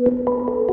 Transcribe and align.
Música 0.00 0.69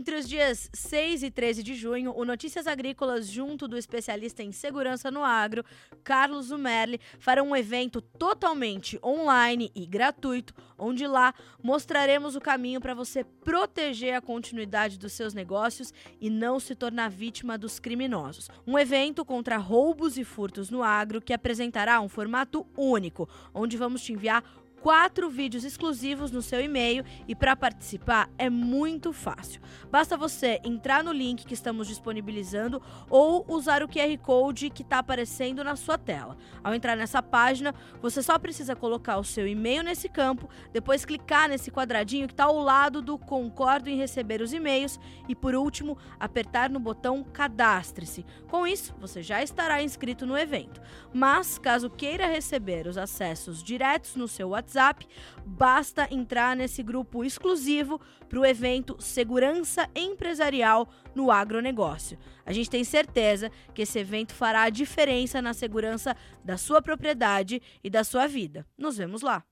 Entre 0.00 0.16
os 0.16 0.26
dias 0.26 0.70
6 0.72 1.24
e 1.24 1.30
13 1.30 1.62
de 1.62 1.74
junho, 1.74 2.14
o 2.16 2.24
Notícias 2.24 2.66
Agrícolas, 2.66 3.26
junto 3.26 3.68
do 3.68 3.76
especialista 3.76 4.42
em 4.42 4.50
segurança 4.50 5.10
no 5.10 5.22
agro, 5.22 5.62
Carlos 6.02 6.46
Zumerli, 6.46 6.98
fará 7.18 7.42
um 7.42 7.54
evento 7.54 8.00
totalmente 8.00 8.98
online 9.04 9.70
e 9.74 9.84
gratuito, 9.84 10.54
onde 10.78 11.06
lá 11.06 11.34
mostraremos 11.62 12.34
o 12.34 12.40
caminho 12.40 12.80
para 12.80 12.94
você 12.94 13.22
proteger 13.22 14.14
a 14.14 14.22
continuidade 14.22 14.98
dos 14.98 15.12
seus 15.12 15.34
negócios 15.34 15.92
e 16.18 16.30
não 16.30 16.58
se 16.58 16.74
tornar 16.74 17.10
vítima 17.10 17.58
dos 17.58 17.78
criminosos. 17.78 18.48
Um 18.66 18.78
evento 18.78 19.22
contra 19.22 19.58
roubos 19.58 20.16
e 20.16 20.24
furtos 20.24 20.70
no 20.70 20.82
agro 20.82 21.20
que 21.20 21.34
apresentará 21.34 22.00
um 22.00 22.08
formato 22.08 22.66
único, 22.74 23.28
onde 23.52 23.76
vamos 23.76 24.02
te 24.02 24.14
enviar 24.14 24.42
quatro 24.80 25.28
vídeos 25.28 25.64
exclusivos 25.64 26.30
no 26.30 26.42
seu 26.42 26.60
e-mail 26.60 27.04
e 27.28 27.34
para 27.34 27.54
participar 27.54 28.30
é 28.38 28.48
muito 28.48 29.12
fácil. 29.12 29.60
Basta 29.90 30.16
você 30.16 30.60
entrar 30.64 31.04
no 31.04 31.12
link 31.12 31.44
que 31.44 31.54
estamos 31.54 31.86
disponibilizando 31.86 32.82
ou 33.08 33.44
usar 33.48 33.82
o 33.82 33.88
QR 33.88 34.16
Code 34.18 34.70
que 34.70 34.82
está 34.82 34.98
aparecendo 34.98 35.62
na 35.62 35.76
sua 35.76 35.98
tela. 35.98 36.36
Ao 36.64 36.74
entrar 36.74 36.96
nessa 36.96 37.22
página, 37.22 37.74
você 38.00 38.22
só 38.22 38.38
precisa 38.38 38.74
colocar 38.74 39.18
o 39.18 39.24
seu 39.24 39.46
e-mail 39.46 39.82
nesse 39.82 40.08
campo, 40.08 40.48
depois 40.72 41.04
clicar 41.04 41.48
nesse 41.48 41.70
quadradinho 41.70 42.26
que 42.26 42.32
está 42.32 42.44
ao 42.44 42.58
lado 42.58 43.02
do 43.02 43.18
Concordo 43.18 43.90
em 43.90 43.96
receber 43.96 44.40
os 44.40 44.52
e-mails 44.52 44.98
e, 45.28 45.34
por 45.34 45.54
último, 45.54 45.98
apertar 46.18 46.70
no 46.70 46.80
botão 46.80 47.22
Cadastre-se. 47.22 48.24
Com 48.48 48.66
isso, 48.66 48.94
você 48.98 49.22
já 49.22 49.42
estará 49.42 49.82
inscrito 49.82 50.26
no 50.26 50.36
evento. 50.36 50.80
Mas, 51.12 51.58
caso 51.58 51.90
queira 51.90 52.26
receber 52.26 52.86
os 52.86 52.96
acessos 52.96 53.62
diretos 53.62 54.16
no 54.16 54.26
seu 54.26 54.50
WhatsApp, 54.50 54.69
WhatsApp, 54.70 55.06
basta 55.44 56.06
entrar 56.12 56.54
nesse 56.54 56.82
grupo 56.82 57.24
exclusivo 57.24 58.00
para 58.28 58.38
o 58.38 58.46
evento 58.46 58.96
Segurança 59.00 59.88
Empresarial 59.94 60.88
no 61.14 61.30
Agronegócio. 61.30 62.16
A 62.46 62.52
gente 62.52 62.70
tem 62.70 62.84
certeza 62.84 63.50
que 63.74 63.82
esse 63.82 63.98
evento 63.98 64.32
fará 64.32 64.62
a 64.62 64.70
diferença 64.70 65.42
na 65.42 65.52
segurança 65.52 66.14
da 66.44 66.56
sua 66.56 66.80
propriedade 66.80 67.60
e 67.82 67.90
da 67.90 68.04
sua 68.04 68.28
vida. 68.28 68.64
Nos 68.78 68.96
vemos 68.96 69.22
lá! 69.22 69.42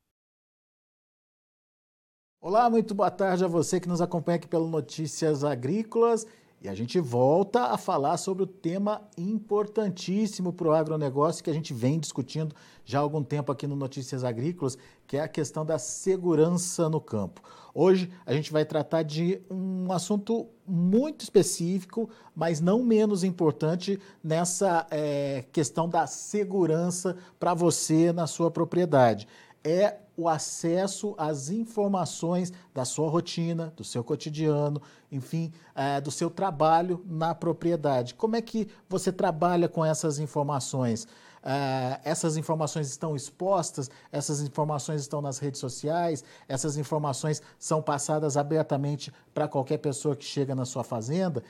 Olá, 2.40 2.70
muito 2.70 2.94
boa 2.94 3.10
tarde 3.10 3.44
a 3.44 3.48
você 3.48 3.80
que 3.80 3.88
nos 3.88 4.00
acompanha 4.00 4.36
aqui 4.36 4.46
pelo 4.46 4.68
Notícias 4.68 5.42
Agrícolas. 5.42 6.24
E 6.60 6.68
a 6.68 6.74
gente 6.74 6.98
volta 6.98 7.66
a 7.66 7.78
falar 7.78 8.16
sobre 8.16 8.42
o 8.42 8.46
tema 8.46 9.08
importantíssimo 9.16 10.52
para 10.52 10.68
o 10.68 10.72
agronegócio 10.72 11.42
que 11.42 11.50
a 11.50 11.52
gente 11.52 11.72
vem 11.72 12.00
discutindo 12.00 12.54
já 12.88 13.00
há 13.00 13.02
algum 13.02 13.22
tempo 13.22 13.52
aqui 13.52 13.66
no 13.66 13.76
Notícias 13.76 14.24
Agrícolas, 14.24 14.78
que 15.06 15.18
é 15.18 15.20
a 15.20 15.28
questão 15.28 15.62
da 15.62 15.78
segurança 15.78 16.88
no 16.88 16.98
campo. 16.98 17.42
Hoje 17.74 18.10
a 18.24 18.32
gente 18.32 18.50
vai 18.50 18.64
tratar 18.64 19.02
de 19.02 19.42
um 19.50 19.92
assunto 19.92 20.48
muito 20.66 21.20
específico, 21.20 22.08
mas 22.34 22.62
não 22.62 22.82
menos 22.82 23.24
importante 23.24 24.00
nessa 24.24 24.86
é, 24.90 25.44
questão 25.52 25.86
da 25.86 26.06
segurança 26.06 27.14
para 27.38 27.52
você 27.52 28.10
na 28.10 28.26
sua 28.26 28.50
propriedade. 28.50 29.28
É 29.62 29.98
o 30.16 30.26
acesso 30.26 31.14
às 31.18 31.50
informações 31.50 32.54
da 32.72 32.86
sua 32.86 33.10
rotina, 33.10 33.70
do 33.76 33.84
seu 33.84 34.02
cotidiano, 34.02 34.80
enfim, 35.12 35.52
é, 35.74 36.00
do 36.00 36.10
seu 36.10 36.30
trabalho 36.30 37.04
na 37.06 37.34
propriedade. 37.34 38.14
Como 38.14 38.34
é 38.34 38.40
que 38.40 38.66
você 38.88 39.12
trabalha 39.12 39.68
com 39.68 39.84
essas 39.84 40.18
informações? 40.18 41.06
É, 41.50 42.00
essas 42.04 42.36
informações 42.36 42.90
estão 42.90 43.16
expostas, 43.16 43.90
essas 44.12 44.42
informações 44.42 45.00
estão 45.00 45.22
nas 45.22 45.38
redes 45.38 45.58
sociais, 45.58 46.22
essas 46.46 46.76
informações 46.76 47.40
são 47.58 47.80
passadas 47.80 48.36
abertamente 48.36 49.10
para 49.32 49.48
qualquer 49.48 49.78
pessoa 49.78 50.14
que 50.14 50.26
chega 50.26 50.54
na 50.54 50.66
sua 50.66 50.84
fazenda. 50.84 51.42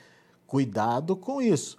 Cuidado 0.47 1.17
com 1.17 1.41
isso. 1.41 1.77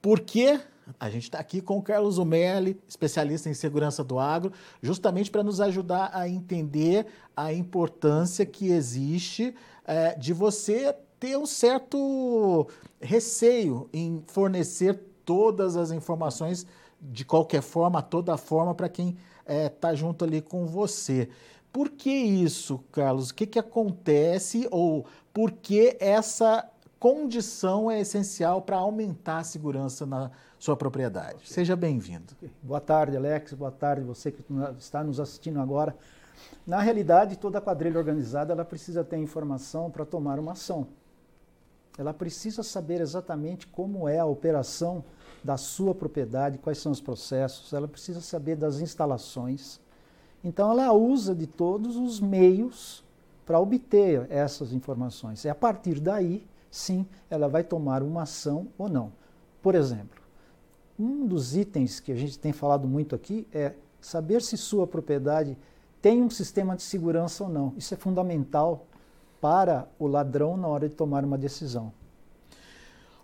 Por 0.00 0.20
quê? 0.20 0.60
A 1.00 1.10
gente 1.10 1.24
está 1.24 1.40
aqui 1.40 1.60
com 1.60 1.78
o 1.78 1.82
Carlos 1.82 2.18
Umerli, 2.18 2.80
especialista 2.86 3.50
em 3.50 3.54
segurança 3.54 4.04
do 4.04 4.20
agro, 4.20 4.52
justamente 4.80 5.28
para 5.28 5.42
nos 5.42 5.60
ajudar 5.60 6.12
a 6.12 6.28
entender 6.28 7.04
a 7.36 7.52
importância 7.52 8.46
que 8.46 8.68
existe 8.68 9.52
é, 9.84 10.14
de 10.14 10.32
você 10.32 10.94
ter 11.18 11.36
um 11.36 11.46
certo 11.46 12.68
receio 13.00 13.90
em 13.92 14.22
fornecer 14.28 15.00
todas 15.24 15.76
as 15.76 15.90
informações 15.90 16.64
de 17.10 17.24
qualquer 17.24 17.62
forma, 17.62 18.02
toda 18.02 18.36
forma, 18.36 18.74
para 18.74 18.88
quem 18.88 19.16
está 19.40 19.52
é, 19.52 19.68
tá 19.68 19.94
junto 19.94 20.24
ali 20.24 20.40
com 20.40 20.66
você. 20.66 21.28
Por 21.72 21.90
que 21.90 22.10
isso, 22.10 22.78
Carlos? 22.90 23.30
O 23.30 23.34
que, 23.34 23.46
que 23.46 23.58
acontece 23.58 24.66
ou 24.70 25.06
por 25.32 25.52
que 25.52 25.96
essa 26.00 26.68
condição 26.98 27.90
é 27.90 28.00
essencial 28.00 28.62
para 28.62 28.76
aumentar 28.76 29.38
a 29.38 29.44
segurança 29.44 30.06
na 30.06 30.30
sua 30.58 30.76
propriedade. 30.76 31.48
Seja 31.48 31.76
bem-vindo. 31.76 32.34
Boa 32.62 32.80
tarde, 32.80 33.16
Alex. 33.16 33.52
Boa 33.52 33.70
tarde, 33.70 34.02
você 34.02 34.32
que 34.32 34.42
está 34.78 35.04
nos 35.04 35.20
assistindo 35.20 35.60
agora. 35.60 35.94
Na 36.66 36.80
realidade, 36.80 37.38
toda 37.38 37.60
quadrilha 37.60 37.98
organizada 37.98 38.52
ela 38.52 38.64
precisa 38.64 39.04
ter 39.04 39.18
informação 39.18 39.90
para 39.90 40.04
tomar 40.04 40.38
uma 40.38 40.52
ação. 40.52 40.88
Ela 41.98 42.12
precisa 42.12 42.62
saber 42.62 43.00
exatamente 43.00 43.66
como 43.66 44.08
é 44.08 44.18
a 44.18 44.26
operação 44.26 45.04
da 45.42 45.56
sua 45.56 45.94
propriedade, 45.94 46.58
quais 46.58 46.78
são 46.78 46.92
os 46.92 47.00
processos, 47.00 47.72
ela 47.72 47.86
precisa 47.86 48.20
saber 48.20 48.56
das 48.56 48.80
instalações. 48.80 49.80
Então, 50.42 50.70
ela 50.70 50.92
usa 50.92 51.34
de 51.34 51.46
todos 51.46 51.96
os 51.96 52.20
meios 52.20 53.04
para 53.44 53.60
obter 53.60 54.26
essas 54.30 54.72
informações. 54.72 55.44
É 55.44 55.50
a 55.50 55.54
partir 55.54 56.00
daí 56.00 56.46
sim, 56.70 57.06
ela 57.30 57.48
vai 57.48 57.64
tomar 57.64 58.02
uma 58.02 58.22
ação 58.22 58.68
ou 58.76 58.88
não. 58.88 59.12
Por 59.62 59.74
exemplo, 59.74 60.20
um 60.98 61.26
dos 61.26 61.56
itens 61.56 62.00
que 62.00 62.12
a 62.12 62.16
gente 62.16 62.38
tem 62.38 62.52
falado 62.52 62.86
muito 62.86 63.14
aqui 63.14 63.46
é 63.52 63.74
saber 64.00 64.42
se 64.42 64.56
sua 64.56 64.86
propriedade 64.86 65.56
tem 66.02 66.22
um 66.22 66.30
sistema 66.30 66.76
de 66.76 66.82
segurança 66.82 67.44
ou 67.44 67.50
não. 67.50 67.72
Isso 67.76 67.94
é 67.94 67.96
fundamental 67.96 68.86
para 69.40 69.88
o 69.98 70.06
ladrão 70.06 70.56
na 70.56 70.68
hora 70.68 70.88
de 70.88 70.94
tomar 70.94 71.24
uma 71.24 71.38
decisão. 71.38 71.92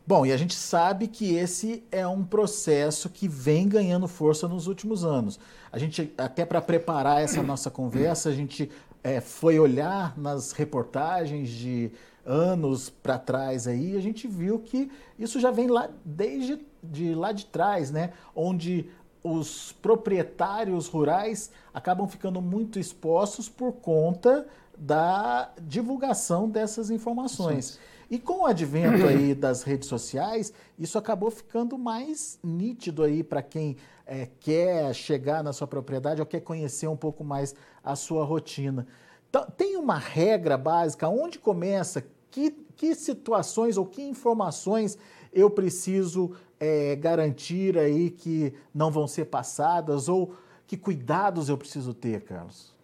Bom, 0.07 0.27
e 0.27 0.33
a 0.33 0.37
gente 0.37 0.55
sabe 0.55 1.07
que 1.07 1.35
esse 1.35 1.85
é 1.93 2.07
um 2.07 2.25
processo 2.25 3.09
que 3.09 3.29
vem 3.29 3.69
ganhando 3.69 4.09
força 4.09 4.49
nos 4.49 4.67
últimos 4.67 5.05
anos. 5.05 5.39
A 5.71 5.79
gente, 5.79 6.13
até 6.19 6.45
para 6.45 6.61
preparar 6.61 7.23
essa 7.23 7.43
nossa 7.45 7.71
conversa, 7.71 8.29
a 8.29 8.33
gente 8.33 8.71
é, 9.03 9.21
foi 9.21 9.59
olhar 9.59 10.19
nas 10.19 10.53
reportagens 10.53 11.49
de 11.51 11.93
anos 12.25 12.89
para 12.89 13.19
trás 13.19 13.67
aí, 13.67 13.97
a 13.97 14.01
gente 14.01 14.29
viu 14.29 14.61
que 14.61 14.91
isso 15.19 15.41
já 15.41 15.51
vem 15.51 15.67
lá 15.67 15.89
desde 16.05 16.65
de 16.83 17.15
lá 17.15 17.33
de 17.33 17.47
trás, 17.47 17.91
né? 17.91 18.13
Onde 18.34 18.89
os 19.23 19.73
proprietários 19.73 20.89
rurais 20.89 21.51
acabam 21.73 22.09
ficando 22.09 22.41
muito 22.41 22.79
expostos 22.79 23.49
por 23.49 23.73
conta 23.73 24.47
da 24.77 25.51
divulgação 25.61 26.49
dessas 26.49 26.91
informações. 26.91 27.65
Sim. 27.65 27.79
E 28.12 28.19
com 28.19 28.43
o 28.43 28.47
advento 28.47 29.06
aí 29.06 29.34
das 29.34 29.62
redes 29.62 29.89
sociais, 29.89 30.53
isso 30.78 30.99
acabou 30.99 31.31
ficando 31.31 31.78
mais 31.78 32.39
nítido 32.45 33.03
aí 33.03 33.25
para 33.25 33.41
quem 33.41 33.78
é, 34.05 34.28
quer 34.39 34.95
chegar 34.95 35.43
na 35.43 35.50
sua 35.50 35.67
propriedade 35.67 36.21
ou 36.21 36.27
quer 36.27 36.41
conhecer 36.41 36.87
um 36.87 36.97
pouco 36.97 37.25
mais 37.25 37.55
a 37.83 37.97
sua 37.97 38.22
rotina. 38.22 38.87
Então, 39.31 39.47
tem 39.56 39.78
uma 39.78 39.97
regra 39.97 40.59
básica, 40.59 41.09
onde 41.09 41.39
começa, 41.39 42.05
que, 42.31 42.51
que 42.77 42.95
situações 42.95 43.78
ou 43.78 43.87
que 43.87 44.03
informações 44.03 44.99
eu 45.33 45.49
preciso 45.49 46.33
é, 46.61 46.95
garantir 46.97 47.78
aí 47.78 48.11
que 48.11 48.53
não 48.75 48.91
vão 48.91 49.09
ser 49.09 49.25
passadas 49.25 50.11
ou 50.11 50.34
que 50.67 50.77
cuidados 50.77 51.49
eu 51.49 51.56
preciso 51.56 51.95
ter, 51.95 52.21
Carlos? 52.25 52.75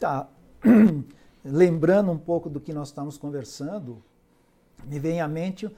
Tá. 0.00 0.28
Lembrando 1.44 2.10
um 2.10 2.18
pouco 2.18 2.50
do 2.50 2.58
que 2.58 2.72
nós 2.72 2.88
estamos 2.88 3.16
conversando, 3.16 4.02
me 4.86 4.98
vem 4.98 5.20
à 5.20 5.28
mente 5.28 5.70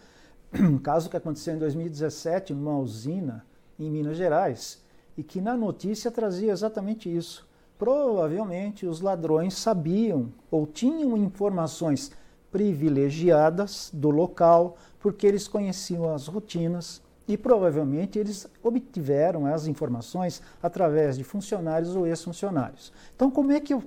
um 0.54 0.78
caso 0.78 1.08
que 1.08 1.16
aconteceu 1.16 1.54
em 1.54 1.58
2017 1.58 2.54
numa 2.54 2.78
usina 2.78 3.44
em 3.78 3.90
Minas 3.90 4.16
Gerais 4.16 4.82
e 5.16 5.22
que 5.22 5.40
na 5.40 5.56
notícia 5.56 6.10
trazia 6.10 6.52
exatamente 6.52 7.14
isso 7.14 7.46
provavelmente 7.82 8.86
os 8.86 9.00
ladrões 9.00 9.54
sabiam 9.54 10.32
ou 10.48 10.68
tinham 10.68 11.16
informações 11.16 12.12
privilegiadas 12.48 13.90
do 13.92 14.08
local, 14.08 14.76
porque 15.00 15.26
eles 15.26 15.48
conheciam 15.48 16.14
as 16.14 16.28
rotinas 16.28 17.02
e 17.26 17.36
provavelmente 17.36 18.20
eles 18.20 18.46
obtiveram 18.62 19.46
as 19.46 19.66
informações 19.66 20.40
através 20.62 21.18
de 21.18 21.24
funcionários 21.24 21.96
ou 21.96 22.06
ex-funcionários. 22.06 22.92
Então, 23.16 23.32
como 23.32 23.50
é 23.50 23.58
que 23.58 23.74
eu 23.74 23.82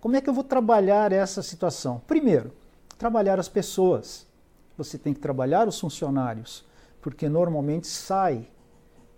como 0.00 0.14
é 0.14 0.20
que 0.20 0.30
eu 0.30 0.34
vou 0.34 0.44
trabalhar 0.44 1.12
essa 1.12 1.42
situação? 1.42 2.00
Primeiro, 2.06 2.52
trabalhar 2.98 3.38
as 3.38 3.48
pessoas. 3.48 4.26
Você 4.76 4.98
tem 4.98 5.14
que 5.14 5.20
trabalhar 5.20 5.68
os 5.68 5.78
funcionários, 5.78 6.64
porque 7.00 7.28
normalmente 7.28 7.86
sai 7.86 8.48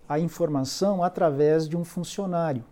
a 0.07 0.19
informação 0.19 1.03
através 1.03 1.67
de 1.67 1.77
um 1.77 1.83
funcionário. 1.83 2.63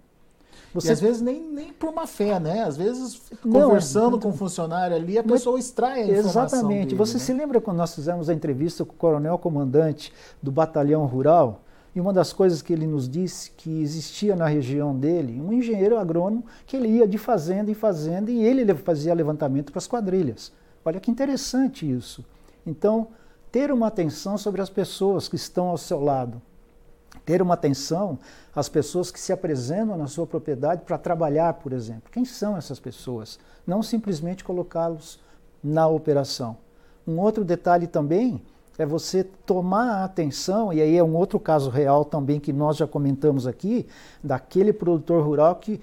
Você... 0.73 0.89
E 0.89 0.91
às 0.91 0.99
vezes 0.99 1.21
nem, 1.21 1.41
nem 1.41 1.73
por 1.73 1.93
má 1.93 2.07
fé, 2.07 2.39
né? 2.39 2.63
Às 2.63 2.77
vezes, 2.77 3.21
não, 3.43 3.61
conversando 3.61 4.19
com 4.19 4.29
o 4.29 4.31
um 4.31 4.35
funcionário 4.35 4.95
ali, 4.95 5.17
a 5.17 5.23
pessoa 5.23 5.59
extrai 5.59 6.01
a 6.01 6.19
informação 6.19 6.59
Exatamente. 6.59 6.85
Dele, 6.85 6.95
Você 6.95 7.13
né? 7.13 7.19
se 7.19 7.33
lembra 7.33 7.61
quando 7.61 7.77
nós 7.77 7.93
fizemos 7.93 8.29
a 8.29 8.33
entrevista 8.33 8.83
com 8.83 8.93
o 8.93 8.97
coronel 8.97 9.37
comandante 9.37 10.13
do 10.41 10.51
batalhão 10.51 11.05
rural? 11.05 11.61
E 11.95 11.99
uma 11.99 12.13
das 12.13 12.31
coisas 12.31 12.61
que 12.61 12.71
ele 12.71 12.85
nos 12.85 13.09
disse 13.09 13.51
que 13.51 13.81
existia 13.81 14.35
na 14.35 14.45
região 14.45 14.95
dele, 14.95 15.41
um 15.41 15.51
engenheiro 15.51 15.97
agrônomo 15.97 16.45
que 16.65 16.77
ele 16.77 16.89
ia 16.89 17.07
de 17.07 17.17
fazenda 17.17 17.71
em 17.71 17.73
fazenda 17.73 18.29
e 18.29 18.43
ele 18.43 18.71
fazia 18.75 19.15
levantamento 19.15 19.71
para 19.71 19.79
as 19.79 19.87
quadrilhas. 19.87 20.51
Olha 20.87 21.01
que 21.01 21.11
interessante 21.11 21.89
isso. 21.89 22.23
Então, 22.65 23.09
ter 23.51 23.73
uma 23.73 23.87
atenção 23.87 24.37
sobre 24.37 24.61
as 24.61 24.69
pessoas 24.69 25.27
que 25.27 25.35
estão 25.35 25.67
ao 25.67 25.77
seu 25.77 26.01
lado. 26.01 26.41
Ter 27.25 27.41
uma 27.41 27.55
atenção 27.55 28.17
às 28.55 28.69
pessoas 28.69 29.11
que 29.11 29.19
se 29.19 29.33
apresentam 29.33 29.97
na 29.97 30.07
sua 30.07 30.25
propriedade 30.25 30.83
para 30.85 30.97
trabalhar, 30.97 31.55
por 31.55 31.73
exemplo. 31.73 32.09
Quem 32.09 32.23
são 32.23 32.55
essas 32.55 32.79
pessoas? 32.79 33.37
Não 33.65 33.83
simplesmente 33.83 34.45
colocá-los 34.45 35.19
na 35.61 35.85
operação. 35.89 36.55
Um 37.05 37.19
outro 37.19 37.43
detalhe 37.43 37.85
também 37.85 38.41
é 38.77 38.85
você 38.85 39.25
tomar 39.25 40.05
atenção, 40.05 40.71
e 40.71 40.81
aí 40.81 40.95
é 40.95 41.03
um 41.03 41.17
outro 41.17 41.37
caso 41.37 41.69
real 41.69 42.05
também 42.05 42.39
que 42.39 42.53
nós 42.53 42.77
já 42.77 42.87
comentamos 42.87 43.45
aqui, 43.45 43.85
daquele 44.23 44.71
produtor 44.71 45.21
rural 45.21 45.57
que 45.57 45.81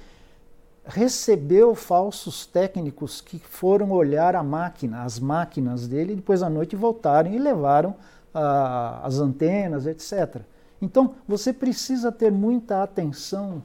recebeu 0.85 1.75
falsos 1.75 2.47
técnicos 2.47 3.21
que 3.21 3.39
foram 3.39 3.91
olhar 3.91 4.37
a 4.37 4.43
máquina, 4.43 5.03
as 5.03 5.19
máquinas 5.19 5.89
dele, 5.89 6.13
e 6.13 6.17
depois 6.17 6.43
à 6.43 6.51
noite 6.51 6.77
voltaram 6.77 7.33
e 7.33 7.39
levaram 7.39 7.95
ah, 8.35 9.01
as 9.03 9.19
antenas, 9.19 9.87
etc. 9.87 10.43
Então 10.81 11.15
você 11.27 11.53
precisa 11.53 12.13
ter 12.13 12.31
muita 12.31 12.83
atenção 12.83 13.63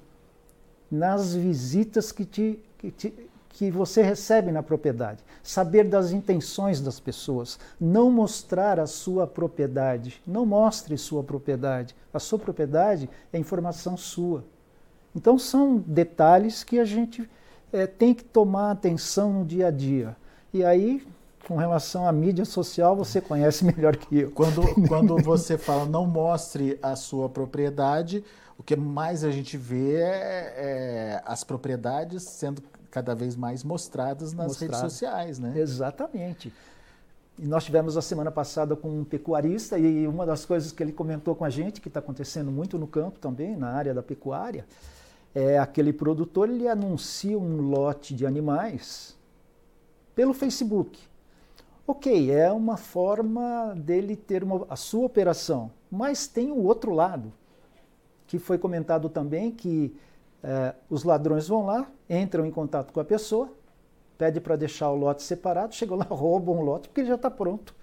nas 0.90 1.34
visitas 1.34 2.12
que, 2.12 2.26
te, 2.26 2.60
que, 2.78 2.92
te, 2.92 3.14
que 3.50 3.70
você 3.70 4.02
recebe 4.02 4.52
na 4.52 4.64
propriedade, 4.64 5.24
saber 5.44 5.84
das 5.84 6.12
intenções 6.12 6.80
das 6.80 7.00
pessoas, 7.00 7.60
não 7.80 8.10
mostrar 8.10 8.80
a 8.80 8.88
sua 8.88 9.28
propriedade, 9.28 10.22
não 10.26 10.46
mostre 10.46 10.98
sua 10.98 11.24
propriedade. 11.24 11.96
A 12.14 12.20
sua 12.20 12.40
propriedade 12.40 13.10
é 13.34 13.38
informação 13.38 13.98
sua. 13.98 14.44
Então 15.16 15.38
são 15.38 15.78
detalhes 15.78 16.64
que 16.64 16.80
a 16.80 16.86
gente 16.86 17.30
é, 17.72 17.88
tem 17.88 18.14
que 18.14 18.24
tomar 18.24 18.72
atenção 18.72 19.34
no 19.34 19.46
dia 19.46 19.68
a 19.68 19.72
dia. 19.72 20.16
E 20.54 20.64
aí, 20.64 21.06
com 21.48 21.56
relação 21.56 22.08
à 22.08 22.12
mídia 22.12 22.46
social, 22.46 22.96
você 22.96 23.20
conhece 23.20 23.64
melhor 23.66 23.96
que 23.96 24.20
eu. 24.20 24.32
Quando, 24.32 24.62
quando 24.88 25.18
você 25.18 25.58
fala 25.58 25.86
não 25.86 26.06
mostre 26.06 26.78
a 26.82 26.96
sua 26.96 27.30
propriedade, 27.30 28.24
o 28.58 28.64
que 28.64 28.76
mais 28.76 29.24
a 29.24 29.32
gente 29.32 29.58
vê 29.58 29.96
é, 29.96 30.54
é 30.58 31.22
as 31.26 31.44
propriedades 31.44 32.24
sendo 32.24 32.62
cada 32.92 33.14
vez 33.16 33.36
mais 33.36 33.64
mostradas 33.64 34.34
nas 34.34 34.48
Mostrado. 34.48 34.74
redes 34.74 34.92
sociais, 34.92 35.40
né? 35.40 35.54
Exatamente. 35.56 36.52
E 37.38 37.48
nós 37.48 37.64
tivemos 37.64 37.96
a 37.96 38.02
semana 38.02 38.32
passada 38.32 38.76
com 38.76 38.90
um 38.90 39.06
pecuarista 39.06 39.80
e 39.80 40.06
uma 40.06 40.26
das 40.26 40.44
coisas 40.44 40.74
que 40.74 40.84
ele 40.84 40.92
comentou 40.92 41.36
com 41.36 41.46
a 41.46 41.50
gente, 41.50 41.80
que 41.80 41.88
está 41.88 42.02
acontecendo 42.02 42.52
muito 42.52 42.78
no 42.78 42.86
campo 42.86 43.18
também, 43.18 43.56
na 43.56 43.70
área 43.70 43.94
da 43.94 44.04
pecuária, 44.04 44.66
é 45.34 45.60
aquele 45.60 45.94
produtor 45.94 46.50
ele 46.50 46.68
anuncia 46.68 47.38
um 47.38 47.62
lote 47.62 48.14
de 48.16 48.26
animais 48.26 49.18
pelo 50.16 50.34
Facebook. 50.34 51.00
Ok, 51.88 52.32
é 52.32 52.52
uma 52.52 52.78
forma 52.78 53.74
dele 53.76 54.16
ter 54.16 54.44
uma, 54.44 54.66
a 54.70 54.76
sua 54.76 55.06
operação, 55.06 55.72
mas 55.90 56.28
tem 56.28 56.52
o 56.52 56.64
outro 56.64 56.94
lado, 56.94 57.34
que 58.28 58.38
foi 58.38 58.58
comentado 58.58 59.10
também 59.10 59.52
que 59.52 59.96
é, 60.44 60.76
os 60.90 61.04
ladrões 61.04 61.48
vão 61.48 61.66
lá, 61.66 61.90
entram 62.10 62.46
em 62.46 62.52
contato 62.52 62.94
com 62.94 63.00
a 63.00 63.06
pessoa, 63.06 63.52
pede 64.18 64.40
para 64.40 64.56
deixar 64.56 64.92
o 64.92 64.96
lote 64.96 65.24
separado, 65.24 65.74
chegam 65.74 65.98
lá, 65.98 66.06
roubam 66.12 66.60
o 66.60 66.62
lote 66.62 66.90
porque 66.90 67.02
ele 67.02 67.08
já 67.08 67.16
está 67.16 67.32
pronto. 67.32 67.74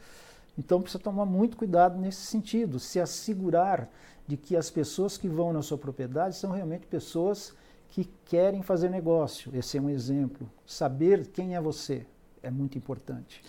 Então 0.58 0.80
precisa 0.80 1.02
tomar 1.02 1.26
muito 1.26 1.56
cuidado 1.56 1.98
nesse 1.98 2.22
sentido, 2.22 2.78
se 2.78 3.00
assegurar 3.00 3.90
de 4.26 4.36
que 4.36 4.56
as 4.56 4.70
pessoas 4.70 5.16
que 5.16 5.28
vão 5.28 5.52
na 5.52 5.62
sua 5.62 5.78
propriedade 5.78 6.36
são 6.36 6.50
realmente 6.50 6.86
pessoas 6.86 7.54
que 7.88 8.08
querem 8.24 8.62
fazer 8.62 8.90
negócio. 8.90 9.50
Esse 9.54 9.78
é 9.78 9.80
um 9.80 9.88
exemplo. 9.88 10.50
Saber 10.66 11.28
quem 11.28 11.54
é 11.54 11.60
você 11.60 12.06
é 12.42 12.50
muito 12.50 12.76
importante. 12.76 13.42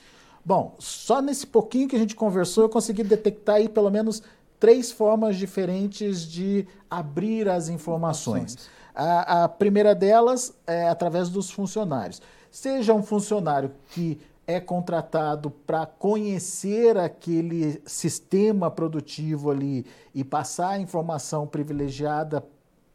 Bom, 0.46 0.76
só 0.80 1.22
nesse 1.22 1.46
pouquinho 1.46 1.90
que 1.90 1.96
a 1.96 2.00
gente 2.00 2.16
conversou, 2.16 2.64
eu 2.64 2.70
consegui 2.70 3.04
detectar 3.04 3.58
aí 3.58 3.68
pelo 3.68 3.90
menos 3.90 4.24
três 4.60 4.92
formas 4.92 5.36
diferentes 5.36 6.22
de 6.22 6.66
abrir 6.90 7.50
as 7.50 7.68
informações. 7.68 8.70
A, 8.96 9.44
a 9.44 9.50
primeira 9.50 9.94
delas 9.94 10.54
é 10.66 10.88
através 10.88 11.30
dos 11.30 11.52
funcionários. 11.52 12.22
Seja 12.50 12.94
um 12.94 13.04
funcionário 13.04 13.72
que 13.90 14.20
é 14.48 14.60
contratado 14.60 15.52
para 15.52 15.86
conhecer 15.86 16.98
aquele 16.98 17.82
sistema 17.86 18.72
produtivo 18.72 19.52
ali 19.52 19.86
e 20.16 20.24
passar 20.24 20.70
a 20.70 20.80
informação 20.80 21.46
privilegiada 21.46 22.44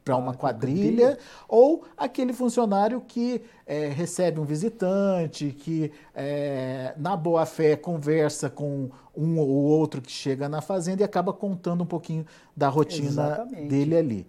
para 0.02 0.16
uma 0.16 0.32
ah, 0.32 0.34
quadrilha, 0.34 1.16
ou 1.49 1.84
aquele 1.96 2.32
funcionário 2.32 3.00
que 3.00 3.40
é, 3.64 3.87
recebe 3.87 4.40
um 4.40 4.44
visitante, 4.44 5.52
que 5.52 5.93
é, 6.12 6.93
na 6.96 7.16
boa 7.16 7.46
fé 7.46 7.76
conversa 7.76 8.50
com 8.50 8.90
um 9.16 9.38
ou 9.38 9.48
outro 9.48 10.02
que 10.02 10.10
chega 10.10 10.48
na 10.48 10.60
fazenda 10.60 11.02
e 11.02 11.05
acaba 11.05 11.32
contando 11.32 11.82
um 11.82 11.87
pouquinho 11.87 12.26
da 12.56 12.69
rotina 12.69 13.06
Exatamente. 13.08 13.69
dele 13.69 13.96
ali 13.96 14.26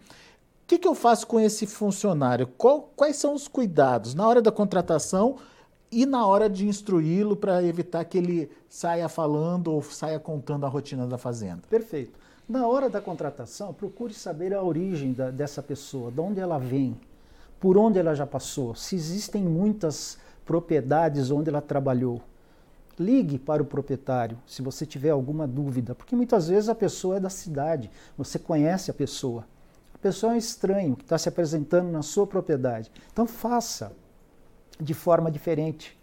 que, 0.73 0.79
que 0.79 0.87
eu 0.87 0.95
faço 0.95 1.27
com 1.27 1.39
esse 1.39 1.67
funcionário? 1.67 2.47
Qual, 2.47 2.91
quais 2.95 3.15
são 3.17 3.33
os 3.33 3.47
cuidados 3.47 4.13
na 4.13 4.27
hora 4.27 4.41
da 4.41 4.51
contratação 4.51 5.37
e 6.01 6.05
na 6.05 6.25
hora 6.25 6.49
de 6.49 6.67
instruí-lo 6.67 7.35
para 7.35 7.63
evitar 7.63 8.03
que 8.05 8.17
ele 8.17 8.51
saia 8.69 9.07
falando 9.07 9.71
ou 9.71 9.81
saia 9.81 10.19
contando 10.19 10.65
a 10.65 10.69
rotina 10.69 11.05
da 11.05 11.17
fazenda? 11.17 11.61
Perfeito. 11.69 12.19
Na 12.47 12.67
hora 12.67 12.89
da 12.89 12.99
contratação, 12.99 13.73
procure 13.73 14.13
saber 14.13 14.53
a 14.53 14.61
origem 14.61 15.13
da, 15.13 15.31
dessa 15.31 15.61
pessoa, 15.61 16.11
de 16.11 16.19
onde 16.19 16.39
ela 16.39 16.57
vem, 16.57 16.99
por 17.59 17.77
onde 17.77 17.97
ela 17.97 18.13
já 18.13 18.27
passou, 18.27 18.75
se 18.75 18.95
existem 18.95 19.43
muitas 19.43 20.17
propriedades 20.45 21.31
onde 21.31 21.49
ela 21.49 21.61
trabalhou. 21.61 22.21
Ligue 22.99 23.39
para 23.39 23.63
o 23.63 23.65
proprietário 23.65 24.37
se 24.45 24.61
você 24.61 24.85
tiver 24.85 25.09
alguma 25.09 25.47
dúvida, 25.47 25.95
porque 25.95 26.15
muitas 26.15 26.49
vezes 26.49 26.69
a 26.69 26.75
pessoa 26.75 27.17
é 27.17 27.19
da 27.19 27.29
cidade, 27.29 27.89
você 28.17 28.37
conhece 28.37 28.91
a 28.91 28.93
pessoa 28.93 29.45
pessoa 30.03 30.33
é 30.33 30.35
um 30.35 30.37
estranho 30.37 30.97
que 30.97 31.03
está 31.03 31.17
se 31.17 31.29
apresentando 31.29 31.89
na 31.89 32.01
sua 32.01 32.27
propriedade. 32.27 32.91
Então 33.13 33.25
faça 33.25 33.93
de 34.79 34.93
forma 34.93 35.31
diferente. 35.31 35.97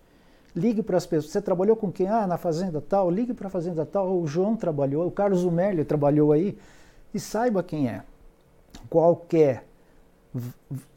Ligue 0.55 0.83
para 0.83 0.97
as 0.97 1.07
pessoas. 1.07 1.33
Você 1.33 1.41
trabalhou 1.41 1.77
com 1.77 1.93
quem? 1.93 2.09
Ah, 2.09 2.27
na 2.27 2.37
fazenda 2.37 2.81
tal. 2.81 3.11
Ligue 3.11 3.35
para 3.35 3.47
a 3.47 3.51
fazenda 3.51 3.87
tal. 3.87 4.21
O 4.21 4.27
João 4.27 4.57
trabalhou, 4.57 5.07
o 5.07 5.11
Carlos 5.11 5.45
Umerli 5.45 5.85
trabalhou 5.85 6.33
aí. 6.33 6.59
E 7.15 7.21
saiba 7.21 7.63
quem 7.63 7.89
é. 7.89 8.03
Qualquer, 8.89 9.65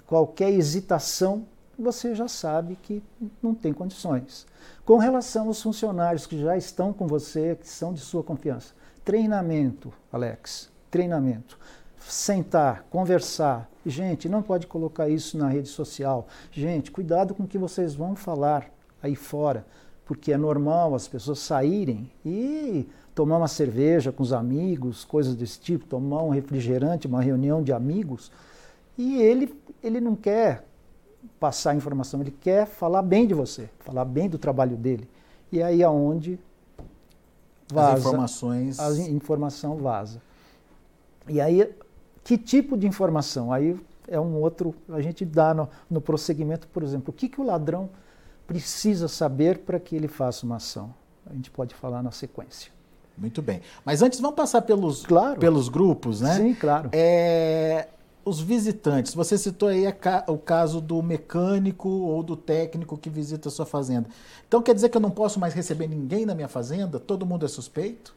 qualquer 0.05 0.51
hesitação, 0.51 1.45
você 1.77 2.15
já 2.15 2.27
sabe 2.27 2.77
que 2.81 3.03
não 3.41 3.53
tem 3.53 3.73
condições. 3.73 4.47
Com 4.85 4.97
relação 4.97 5.47
aos 5.47 5.61
funcionários 5.61 6.25
que 6.25 6.39
já 6.39 6.57
estão 6.57 6.93
com 6.93 7.07
você, 7.07 7.55
que 7.59 7.67
são 7.67 7.93
de 7.93 7.99
sua 7.99 8.23
confiança. 8.23 8.73
Treinamento, 9.03 9.93
Alex. 10.11 10.71
Treinamento 10.89 11.57
sentar, 12.07 12.85
conversar. 12.89 13.69
Gente, 13.85 14.29
não 14.29 14.41
pode 14.41 14.67
colocar 14.67 15.09
isso 15.09 15.37
na 15.37 15.47
rede 15.49 15.67
social. 15.67 16.27
Gente, 16.51 16.91
cuidado 16.91 17.33
com 17.33 17.43
o 17.43 17.47
que 17.47 17.57
vocês 17.57 17.95
vão 17.95 18.15
falar 18.15 18.69
aí 19.01 19.15
fora, 19.15 19.65
porque 20.05 20.31
é 20.31 20.37
normal 20.37 20.95
as 20.95 21.07
pessoas 21.07 21.39
saírem 21.39 22.09
e 22.25 22.87
tomar 23.13 23.37
uma 23.37 23.47
cerveja 23.47 24.11
com 24.11 24.23
os 24.23 24.33
amigos, 24.33 25.03
coisas 25.05 25.35
desse 25.35 25.59
tipo, 25.59 25.85
tomar 25.85 26.23
um 26.23 26.29
refrigerante, 26.29 27.07
uma 27.07 27.21
reunião 27.21 27.61
de 27.61 27.71
amigos, 27.71 28.31
e 28.97 29.21
ele, 29.21 29.53
ele 29.83 29.99
não 29.99 30.15
quer 30.15 30.65
passar 31.39 31.75
informação, 31.75 32.21
ele 32.21 32.31
quer 32.31 32.65
falar 32.65 33.01
bem 33.01 33.27
de 33.27 33.33
você, 33.33 33.69
falar 33.79 34.05
bem 34.05 34.29
do 34.29 34.37
trabalho 34.37 34.75
dele. 34.75 35.07
E 35.51 35.61
aí 35.61 35.81
é 35.81 35.89
onde 35.89 36.39
vaza, 37.71 37.93
as 37.93 37.99
informações, 37.99 38.79
a 38.79 38.91
informação 39.09 39.77
vaza. 39.77 40.21
E 41.27 41.39
aí 41.39 41.69
que 42.23 42.37
tipo 42.37 42.77
de 42.77 42.87
informação? 42.87 43.51
Aí 43.51 43.77
é 44.07 44.19
um 44.19 44.35
outro, 44.41 44.73
a 44.89 45.01
gente 45.01 45.25
dá 45.25 45.53
no, 45.53 45.69
no 45.89 46.01
prosseguimento, 46.01 46.67
por 46.67 46.83
exemplo, 46.83 47.09
o 47.09 47.13
que, 47.13 47.27
que 47.27 47.39
o 47.39 47.43
ladrão 47.43 47.89
precisa 48.47 49.07
saber 49.07 49.59
para 49.59 49.79
que 49.79 49.95
ele 49.95 50.07
faça 50.07 50.45
uma 50.45 50.57
ação? 50.57 50.93
A 51.25 51.33
gente 51.33 51.49
pode 51.49 51.73
falar 51.73 52.03
na 52.03 52.11
sequência. 52.11 52.71
Muito 53.17 53.41
bem. 53.41 53.61
Mas 53.85 54.01
antes 54.01 54.19
vamos 54.19 54.35
passar 54.35 54.61
pelos, 54.61 55.05
claro. 55.05 55.39
pelos 55.39 55.69
grupos, 55.69 56.19
né? 56.19 56.35
Sim, 56.35 56.53
claro. 56.53 56.89
É, 56.91 57.87
os 58.25 58.39
visitantes, 58.39 59.13
você 59.13 59.37
citou 59.37 59.69
aí 59.69 59.85
o 60.27 60.37
caso 60.37 60.81
do 60.81 61.01
mecânico 61.01 61.89
ou 61.89 62.23
do 62.23 62.35
técnico 62.35 62.97
que 62.97 63.09
visita 63.09 63.49
a 63.49 63.51
sua 63.51 63.65
fazenda. 63.65 64.09
Então 64.47 64.61
quer 64.61 64.73
dizer 64.73 64.89
que 64.89 64.97
eu 64.97 65.01
não 65.01 65.11
posso 65.11 65.39
mais 65.39 65.53
receber 65.53 65.87
ninguém 65.87 66.25
na 66.25 66.33
minha 66.33 66.47
fazenda? 66.47 66.99
Todo 66.99 67.25
mundo 67.25 67.45
é 67.45 67.49
suspeito? 67.49 68.15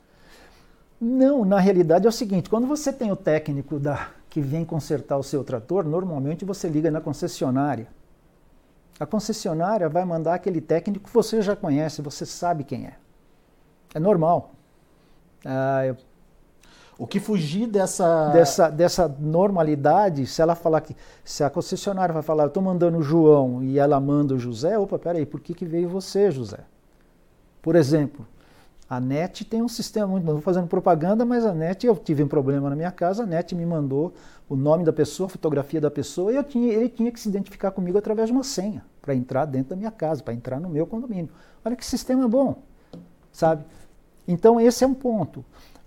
Não, 1.01 1.45
na 1.45 1.59
realidade 1.59 2.07
é 2.07 2.09
o 2.09 2.13
seguinte, 2.13 2.49
quando 2.49 2.67
você 2.67 2.93
tem 2.93 3.13
o 3.13 3.17
técnico 3.17 3.79
da, 3.79 4.09
que 4.31 4.41
vem 4.41 4.65
consertar 4.65 5.19
o 5.19 5.23
seu 5.23 5.45
trator, 5.45 5.85
normalmente 5.85 6.45
você 6.45 6.69
liga 6.69 6.91
na 6.91 7.01
concessionária. 7.01 7.89
A 8.99 9.05
concessionária 9.05 9.89
vai 9.89 10.05
mandar 10.05 10.35
aquele 10.35 10.61
técnico 10.61 11.07
que 11.07 11.15
você 11.15 11.43
já 11.43 11.55
conhece, 11.55 12.01
você 12.01 12.25
sabe 12.25 12.65
quem 12.65 12.87
é. 12.87 12.95
É 13.95 13.99
normal. 14.01 14.53
Ah, 15.45 15.87
eu... 15.87 15.97
O 16.99 17.07
que 17.07 17.21
fugir 17.21 17.67
dessa... 17.67 18.31
dessa... 18.31 18.71
dessa 18.71 19.07
normalidade, 19.07 20.27
se 20.27 20.41
ela 20.41 20.55
falar 20.55 20.81
que. 20.81 20.97
Se 21.23 21.45
a 21.45 21.51
concessionária 21.51 22.13
vai 22.13 22.23
falar, 22.23 22.45
eu 22.45 22.49
estou 22.49 22.63
mandando 22.63 22.97
o 22.97 23.03
João 23.03 23.63
e 23.63 23.79
ela 23.79 24.01
manda 24.01 24.35
o 24.35 24.39
José, 24.39 24.79
opa, 24.79 24.99
peraí, 24.99 25.27
por 25.27 25.41
que, 25.41 25.53
que 25.53 25.67
veio 25.67 25.91
você, 25.91 26.31
José? 26.31 26.61
Por 27.61 27.77
exemplo, 27.77 28.27
a 28.89 29.01
NET 29.01 29.45
tem 29.45 29.63
um 29.63 29.69
sistema 29.69 30.07
muito. 30.07 30.25
Não 30.25 30.35
estou 30.35 30.43
fazendo 30.43 30.69
propaganda, 30.69 31.25
mas 31.25 31.45
a 31.45 31.53
NET, 31.53 31.85
eu 31.85 31.97
tive 31.97 32.23
um 32.23 32.29
problema 32.29 32.71
na 32.71 32.77
minha 32.77 32.93
casa, 32.93 33.25
a 33.25 33.27
NET 33.27 33.55
me 33.55 33.67
mandou 33.67 34.15
o 34.49 34.55
nome 34.55 34.85
da 34.85 34.93
pessoa, 34.93 35.27
a 35.27 35.31
fotografia 35.31 35.81
da 35.81 35.91
pessoa, 35.91 36.33
e 36.33 36.37
eu 36.37 36.45
tinha, 36.45 36.73
ele 36.73 36.89
tinha 36.89 37.11
que 37.11 37.19
se 37.19 37.29
identificar 37.29 37.73
comigo 37.73 37.99
através 37.99 38.29
de 38.29 38.33
uma 38.33 38.45
senha 38.45 38.85
para 39.03 39.15
entrar 39.15 39.45
dentro 39.45 39.71
da 39.71 39.77
minha 39.77 39.91
casa, 39.91 40.23
para 40.23 40.35
entrar 40.35 40.61
no 40.61 40.69
meu 40.69 40.87
condomínio. 40.87 41.31
Olha 41.65 41.75
que 41.75 41.85
sistema 41.85 42.29
bom, 42.29 42.63
sabe? 43.33 43.65
Então, 44.27 44.61
esse 44.61 44.85
é 44.85 44.87
um 44.87 44.95
ponto. 44.95 45.45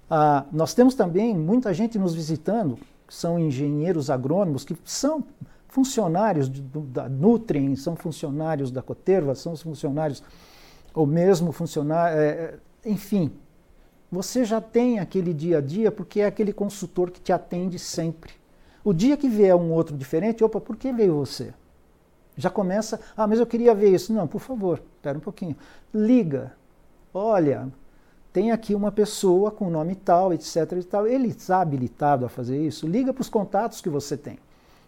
Ah, 0.09 0.45
nós 0.51 0.73
temos 0.73 0.93
também 0.93 1.37
muita 1.37 1.73
gente 1.73 1.97
nos 1.97 2.13
visitando, 2.13 2.77
que 3.07 3.15
são 3.15 3.39
engenheiros 3.39 4.09
agrônomos, 4.09 4.65
que 4.65 4.75
são 4.83 5.23
funcionários 5.69 6.49
de, 6.49 6.61
da 6.61 7.07
Nutrien, 7.07 7.75
são 7.75 7.95
funcionários 7.95 8.71
da 8.71 8.81
Coterva, 8.81 9.35
são 9.35 9.55
funcionários, 9.55 10.21
ou 10.93 11.05
mesmo 11.05 11.51
funcionários. 11.51 12.19
É, 12.19 12.59
enfim, 12.85 13.31
você 14.11 14.43
já 14.43 14.59
tem 14.59 14.99
aquele 14.99 15.33
dia 15.33 15.59
a 15.59 15.61
dia 15.61 15.91
porque 15.91 16.21
é 16.21 16.25
aquele 16.25 16.51
consultor 16.51 17.11
que 17.11 17.21
te 17.21 17.31
atende 17.31 17.77
sempre. 17.77 18.33
O 18.83 18.93
dia 18.93 19.17
que 19.17 19.29
vier 19.29 19.55
um 19.55 19.71
outro 19.71 19.95
diferente, 19.95 20.43
opa, 20.43 20.59
por 20.59 20.75
que 20.75 20.91
veio 20.91 21.15
você? 21.15 21.53
Já 22.35 22.49
começa, 22.49 22.99
ah, 23.15 23.27
mas 23.27 23.39
eu 23.39 23.45
queria 23.45 23.75
ver 23.75 23.93
isso. 23.93 24.13
Não, 24.13 24.27
por 24.27 24.39
favor, 24.39 24.81
espera 24.95 25.17
um 25.17 25.21
pouquinho. 25.21 25.55
Liga. 25.93 26.53
Olha, 27.13 27.67
tem 28.31 28.51
aqui 28.51 28.73
uma 28.73 28.91
pessoa 28.91 29.51
com 29.51 29.69
nome 29.69 29.93
tal, 29.95 30.33
etc. 30.33 30.71
E 30.79 30.83
tal. 30.83 31.05
Ele 31.05 31.27
está 31.27 31.61
habilitado 31.61 32.25
a 32.25 32.29
fazer 32.29 32.57
isso? 32.65 32.87
Liga 32.87 33.13
para 33.13 33.21
os 33.21 33.29
contatos 33.29 33.81
que 33.81 33.89
você 33.89 34.15
tem. 34.15 34.39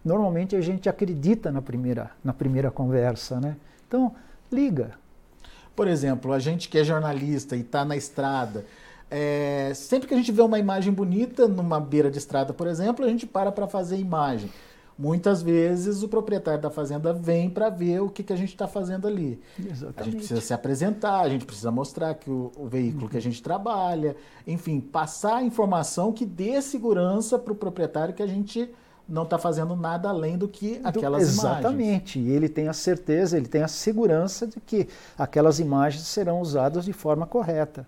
Normalmente 0.03 0.55
a 0.55 0.61
gente 0.61 0.87
acredita 0.87 1.51
na 1.51 1.61
primeira, 1.61 2.11
na 2.23 2.33
primeira 2.33 2.71
conversa, 2.71 3.39
né? 3.39 3.57
Então, 3.87 4.15
liga, 4.51 4.93
por 5.81 5.87
exemplo, 5.87 6.31
a 6.31 6.37
gente 6.37 6.69
que 6.69 6.77
é 6.77 6.83
jornalista 6.83 7.55
e 7.55 7.61
está 7.61 7.83
na 7.83 7.97
estrada, 7.97 8.67
é, 9.09 9.71
sempre 9.73 10.07
que 10.07 10.13
a 10.13 10.17
gente 10.17 10.31
vê 10.31 10.43
uma 10.43 10.59
imagem 10.59 10.93
bonita 10.93 11.47
numa 11.47 11.79
beira 11.79 12.11
de 12.11 12.19
estrada, 12.19 12.53
por 12.53 12.67
exemplo, 12.67 13.03
a 13.03 13.07
gente 13.07 13.25
para 13.25 13.51
para 13.51 13.65
fazer 13.65 13.97
imagem. 13.97 14.47
Muitas 14.95 15.41
vezes 15.41 16.03
o 16.03 16.07
proprietário 16.07 16.61
da 16.61 16.69
fazenda 16.69 17.11
vem 17.11 17.49
para 17.49 17.67
ver 17.71 17.99
o 17.99 18.09
que, 18.09 18.21
que 18.21 18.31
a 18.31 18.35
gente 18.35 18.49
está 18.49 18.67
fazendo 18.67 19.07
ali. 19.07 19.41
Exatamente. 19.57 19.99
A 19.99 20.03
gente 20.03 20.15
precisa 20.17 20.41
se 20.41 20.53
apresentar, 20.53 21.21
a 21.21 21.29
gente 21.29 21.45
precisa 21.45 21.71
mostrar 21.71 22.13
que 22.13 22.29
o, 22.29 22.51
o 22.55 22.67
veículo 22.67 23.05
uhum. 23.05 23.09
que 23.09 23.17
a 23.17 23.21
gente 23.21 23.41
trabalha, 23.41 24.15
enfim, 24.45 24.79
passar 24.79 25.37
a 25.37 25.43
informação 25.43 26.13
que 26.13 26.27
dê 26.27 26.61
segurança 26.61 27.39
para 27.39 27.53
o 27.53 27.55
proprietário 27.55 28.13
que 28.13 28.21
a 28.21 28.27
gente 28.27 28.69
não 29.07 29.23
está 29.23 29.37
fazendo 29.37 29.75
nada 29.75 30.09
além 30.09 30.37
do 30.37 30.47
que 30.47 30.79
aquelas 30.83 31.23
do, 31.23 31.29
exatamente. 31.29 31.39
imagens. 31.39 31.59
Exatamente. 31.59 32.19
E 32.19 32.29
ele 32.31 32.49
tem 32.49 32.67
a 32.67 32.73
certeza, 32.73 33.37
ele 33.37 33.47
tem 33.47 33.63
a 33.63 33.67
segurança 33.67 34.47
de 34.47 34.59
que 34.59 34.87
aquelas 35.17 35.59
imagens 35.59 36.03
serão 36.03 36.41
usadas 36.41 36.85
de 36.85 36.93
forma 36.93 37.25
correta. 37.25 37.85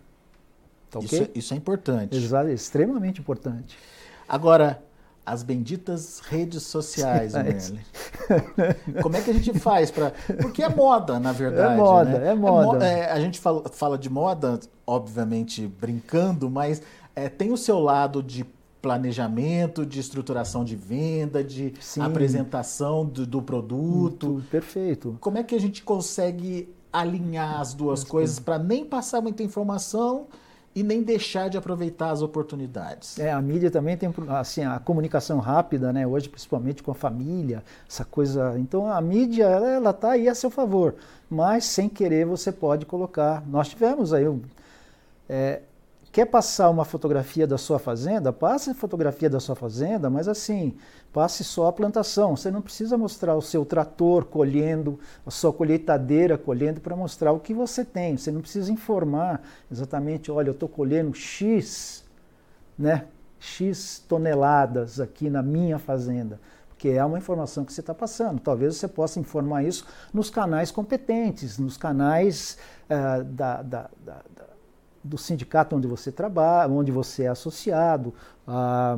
Tá 0.89 0.99
okay? 0.99 1.07
isso, 1.07 1.23
é, 1.23 1.29
isso, 1.39 1.53
é 1.53 1.57
importante. 1.57 2.15
Exato, 2.15 2.49
é 2.49 2.53
extremamente 2.53 3.19
importante. 3.19 3.77
Agora, 4.27 4.81
as 5.25 5.41
benditas 5.41 6.19
redes 6.19 6.63
sociais, 6.63 7.33
Merle. 7.35 7.79
Como 9.01 9.15
é 9.15 9.21
que 9.21 9.31
a 9.31 9.33
gente 9.33 9.57
faz 9.59 9.89
para. 9.89 10.11
Porque 10.41 10.61
é 10.61 10.69
moda, 10.69 11.19
na 11.19 11.31
verdade. 11.31 11.73
É 11.73 11.77
moda, 11.77 12.19
né? 12.19 12.31
é 12.31 12.35
moda. 12.35 12.85
É, 12.85 13.11
a 13.11 13.19
gente 13.19 13.39
fala, 13.39 13.69
fala, 13.69 13.97
de 13.97 14.09
moda, 14.09 14.59
obviamente 14.85 15.65
brincando, 15.65 16.49
mas 16.49 16.81
é, 17.15 17.29
tem 17.29 17.51
o 17.51 17.57
seu 17.57 17.79
lado 17.79 18.21
de 18.21 18.45
planejamento, 18.83 19.85
de 19.85 19.97
estruturação 19.97 20.65
de 20.65 20.75
venda, 20.75 21.41
de 21.41 21.73
Sim. 21.79 22.01
apresentação 22.01 23.05
do, 23.05 23.25
do 23.25 23.41
produto. 23.41 24.27
Muito 24.27 24.49
perfeito. 24.49 25.17
Como 25.21 25.37
é 25.37 25.43
que 25.43 25.55
a 25.55 25.59
gente 25.59 25.81
consegue 25.81 26.67
alinhar 26.91 27.61
as 27.61 27.73
duas 27.73 28.01
as 28.01 28.05
coisas 28.05 28.39
para 28.39 28.59
nem 28.59 28.85
passar 28.85 29.21
muita 29.21 29.41
informação 29.41 30.27
e 30.75 30.83
nem 30.83 31.01
deixar 31.01 31.49
de 31.49 31.57
aproveitar 31.57 32.09
as 32.09 32.21
oportunidades. 32.21 33.19
É, 33.19 33.31
a 33.31 33.41
mídia 33.41 33.69
também 33.69 33.95
tem 33.95 34.11
assim 34.29 34.63
a 34.63 34.79
comunicação 34.79 35.39
rápida, 35.39 35.93
né? 35.93 36.05
Hoje 36.05 36.27
principalmente 36.27 36.81
com 36.83 36.91
a 36.91 36.95
família, 36.95 37.63
essa 37.87 38.03
coisa. 38.03 38.55
Então 38.57 38.91
a 38.91 38.99
mídia 38.99 39.45
ela, 39.45 39.69
ela 39.69 39.93
tá 39.93 40.11
aí 40.11 40.27
a 40.27 40.35
seu 40.35 40.49
favor, 40.49 40.95
mas 41.29 41.65
sem 41.65 41.87
querer 41.87 42.25
você 42.25 42.51
pode 42.51 42.85
colocar. 42.85 43.43
Nós 43.47 43.69
tivemos 43.69 44.13
aí 44.13 44.25
é, 45.29 45.61
Quer 46.13 46.27
passar 46.27 46.69
uma 46.69 46.85
fotografia 46.85 47.47
da 47.47 47.57
sua 47.57 47.79
fazenda? 47.79 48.31
Passe 48.31 48.69
a 48.69 48.75
fotografia 48.75 49.27
da 49.27 49.39
sua 49.39 49.55
fazenda, 49.55 50.11
mas 50.11 50.27
assim, 50.27 50.75
passe 51.11 51.43
só 51.43 51.65
a 51.65 51.73
plantação. 51.73 52.37
Você 52.37 52.51
não 52.51 52.61
precisa 52.61 52.95
mostrar 52.95 53.33
o 53.33 53.41
seu 53.41 53.65
trator 53.65 54.25
colhendo, 54.25 54.99
a 55.25 55.31
sua 55.31 55.51
colheitadeira 55.51 56.37
colhendo 56.37 56.79
para 56.81 56.95
mostrar 56.95 57.31
o 57.31 57.39
que 57.39 57.51
você 57.51 57.83
tem. 57.83 58.15
Você 58.15 58.31
não 58.31 58.41
precisa 58.41 58.71
informar 58.71 59.41
exatamente, 59.71 60.29
olha, 60.29 60.49
eu 60.49 60.53
estou 60.53 60.69
colhendo 60.69 61.15
X, 61.15 62.05
né? 62.77 63.07
X 63.39 64.05
toneladas 64.07 64.99
aqui 64.99 65.31
na 65.31 65.41
minha 65.41 65.79
fazenda 65.79 66.39
que 66.83 66.89
é 66.89 67.05
uma 67.05 67.17
informação 67.17 67.63
que 67.63 67.71
você 67.71 67.79
está 67.79 67.93
passando. 67.93 68.41
Talvez 68.41 68.75
você 68.75 68.89
possa 68.89 69.17
informar 69.17 69.63
isso 69.63 69.85
nos 70.13 70.29
canais 70.29 70.69
competentes, 70.69 71.57
nos 71.57 71.77
canais 71.77 72.57
uh, 72.89 73.23
da, 73.23 73.61
da, 73.61 73.89
da, 74.03 74.19
do 75.03 75.17
sindicato 75.17 75.75
onde 75.75 75.87
você 75.87 76.11
trabalha, 76.11 76.71
onde 76.71 76.91
você 76.91 77.23
é 77.23 77.27
associado. 77.27 78.13
Ah, 78.47 78.97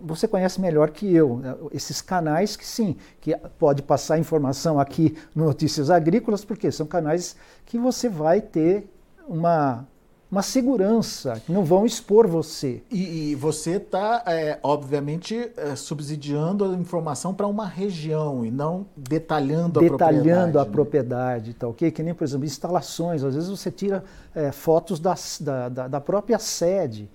você 0.00 0.26
conhece 0.26 0.60
melhor 0.60 0.90
que 0.90 1.14
eu 1.14 1.36
né, 1.36 1.54
esses 1.72 2.00
canais 2.00 2.56
que 2.56 2.66
sim, 2.66 2.96
que 3.20 3.36
pode 3.58 3.82
passar 3.82 4.18
informação 4.18 4.80
aqui 4.80 5.16
no 5.34 5.44
Notícias 5.44 5.90
Agrícolas, 5.90 6.44
porque 6.44 6.70
são 6.72 6.86
canais 6.86 7.36
que 7.64 7.78
você 7.78 8.08
vai 8.08 8.40
ter 8.40 8.90
uma 9.28 9.86
uma 10.30 10.42
segurança, 10.42 11.40
que 11.44 11.50
não 11.50 11.64
vão 11.64 11.86
expor 11.86 12.26
você. 12.26 12.82
E, 12.90 13.30
e 13.30 13.34
você 13.34 13.76
está, 13.76 14.22
é, 14.26 14.58
obviamente, 14.62 15.50
é, 15.56 15.74
subsidiando 15.74 16.66
a 16.66 16.74
informação 16.74 17.32
para 17.32 17.46
uma 17.46 17.66
região 17.66 18.44
e 18.44 18.50
não 18.50 18.86
detalhando, 18.94 19.80
detalhando 19.80 19.80
a 19.80 19.82
propriedade. 19.82 20.22
Detalhando 20.22 20.58
a 20.58 20.64
né? 20.64 20.70
propriedade, 20.70 21.54
tá 21.54 21.66
ok? 21.66 21.90
Que 21.90 22.02
nem, 22.02 22.12
por 22.12 22.24
exemplo, 22.24 22.44
instalações. 22.44 23.24
Às 23.24 23.34
vezes 23.34 23.48
você 23.48 23.70
tira 23.70 24.04
é, 24.34 24.52
fotos 24.52 25.00
das, 25.00 25.40
da, 25.40 25.68
da, 25.70 25.88
da 25.88 26.00
própria 26.00 26.38
sede. 26.38 27.08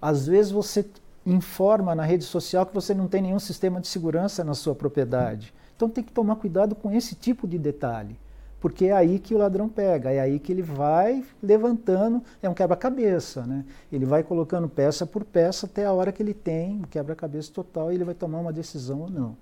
Às 0.00 0.26
vezes 0.26 0.52
você 0.52 0.84
informa 1.24 1.94
na 1.94 2.04
rede 2.04 2.24
social 2.24 2.66
que 2.66 2.74
você 2.74 2.92
não 2.92 3.08
tem 3.08 3.22
nenhum 3.22 3.38
sistema 3.38 3.80
de 3.80 3.88
segurança 3.88 4.44
na 4.44 4.52
sua 4.52 4.74
propriedade. 4.74 5.54
Então 5.74 5.88
tem 5.88 6.04
que 6.04 6.12
tomar 6.12 6.36
cuidado 6.36 6.74
com 6.74 6.92
esse 6.92 7.14
tipo 7.14 7.48
de 7.48 7.56
detalhe 7.58 8.14
porque 8.62 8.84
é 8.84 8.92
aí 8.92 9.18
que 9.18 9.34
o 9.34 9.38
ladrão 9.38 9.68
pega, 9.68 10.12
é 10.12 10.20
aí 10.20 10.38
que 10.38 10.52
ele 10.52 10.62
vai 10.62 11.24
levantando, 11.42 12.22
é 12.40 12.48
um 12.48 12.54
quebra-cabeça, 12.54 13.44
né? 13.44 13.64
Ele 13.90 14.06
vai 14.06 14.22
colocando 14.22 14.68
peça 14.68 15.04
por 15.04 15.24
peça 15.24 15.66
até 15.66 15.84
a 15.84 15.92
hora 15.92 16.12
que 16.12 16.22
ele 16.22 16.32
tem 16.32 16.80
o 16.80 16.86
quebra-cabeça 16.86 17.50
total 17.52 17.90
e 17.90 17.96
ele 17.96 18.04
vai 18.04 18.14
tomar 18.14 18.38
uma 18.38 18.52
decisão 18.52 19.00
ou 19.00 19.10
não. 19.10 19.36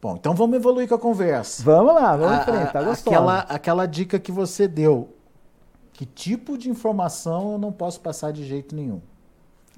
Bom, 0.00 0.14
então 0.14 0.32
vamos 0.32 0.54
evoluir 0.54 0.88
com 0.88 0.94
a 0.94 0.98
conversa. 0.98 1.60
Vamos 1.64 1.92
lá, 1.92 2.16
vamos 2.16 2.38
a, 2.38 2.42
em 2.42 2.44
frente, 2.44 2.72
tá 2.72 2.82
gostoso. 2.84 3.16
Aquela, 3.16 3.38
aquela 3.40 3.86
dica 3.86 4.20
que 4.20 4.30
você 4.30 4.68
deu, 4.68 5.08
que 5.92 6.06
tipo 6.06 6.56
de 6.56 6.70
informação 6.70 7.54
eu 7.54 7.58
não 7.58 7.72
posso 7.72 8.00
passar 8.00 8.32
de 8.32 8.44
jeito 8.44 8.76
nenhum? 8.76 9.00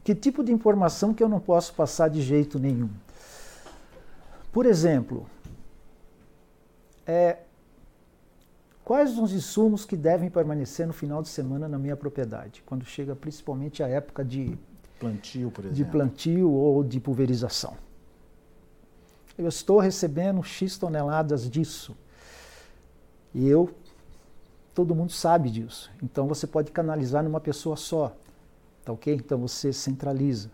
Que 0.05 0.14
tipo 0.14 0.45
de 0.45 0.52
informação 0.52 1.14
que 1.14 1.23
eu 1.23 1.28
não 1.28 1.40
posso 1.40 1.73
passar 1.73 2.11
de 2.11 2.21
jeito 2.21 2.59
nenhum? 2.59 2.90
Por 4.52 4.66
exemplo, 4.66 5.26
é, 7.07 7.38
Quais 8.87 9.19
os 9.19 9.33
insumos 9.33 9.85
que 9.85 9.97
devem 9.97 10.31
permanecer 10.31 10.87
no 10.87 10.93
final 10.93 11.21
de 11.21 11.28
semana 11.28 11.66
na 11.66 11.76
minha 11.76 11.97
propriedade, 11.97 12.62
quando 12.64 12.85
chega 12.85 13.16
principalmente 13.16 13.83
a 13.83 13.88
época 13.88 14.25
de 14.25 14.57
plantio, 15.00 15.50
por 15.50 15.64
exemplo. 15.64 15.85
De 15.85 15.85
plantio 15.90 16.49
ou 16.52 16.85
de 16.85 17.00
pulverização. 17.00 17.76
Eu 19.37 19.49
estou 19.49 19.81
recebendo 19.81 20.40
X 20.40 20.78
toneladas 20.78 21.50
disso. 21.50 21.97
E 23.35 23.49
eu, 23.49 23.75
todo 24.73 24.95
mundo 24.95 25.11
sabe 25.11 25.50
disso. 25.50 25.90
Então 26.00 26.28
você 26.28 26.47
pode 26.47 26.71
canalizar 26.71 27.25
numa 27.25 27.40
pessoa 27.40 27.75
só. 27.75 28.16
Tá 28.85 28.93
ok? 28.93 29.14
Então 29.14 29.37
você 29.38 29.73
centraliza. 29.73 30.49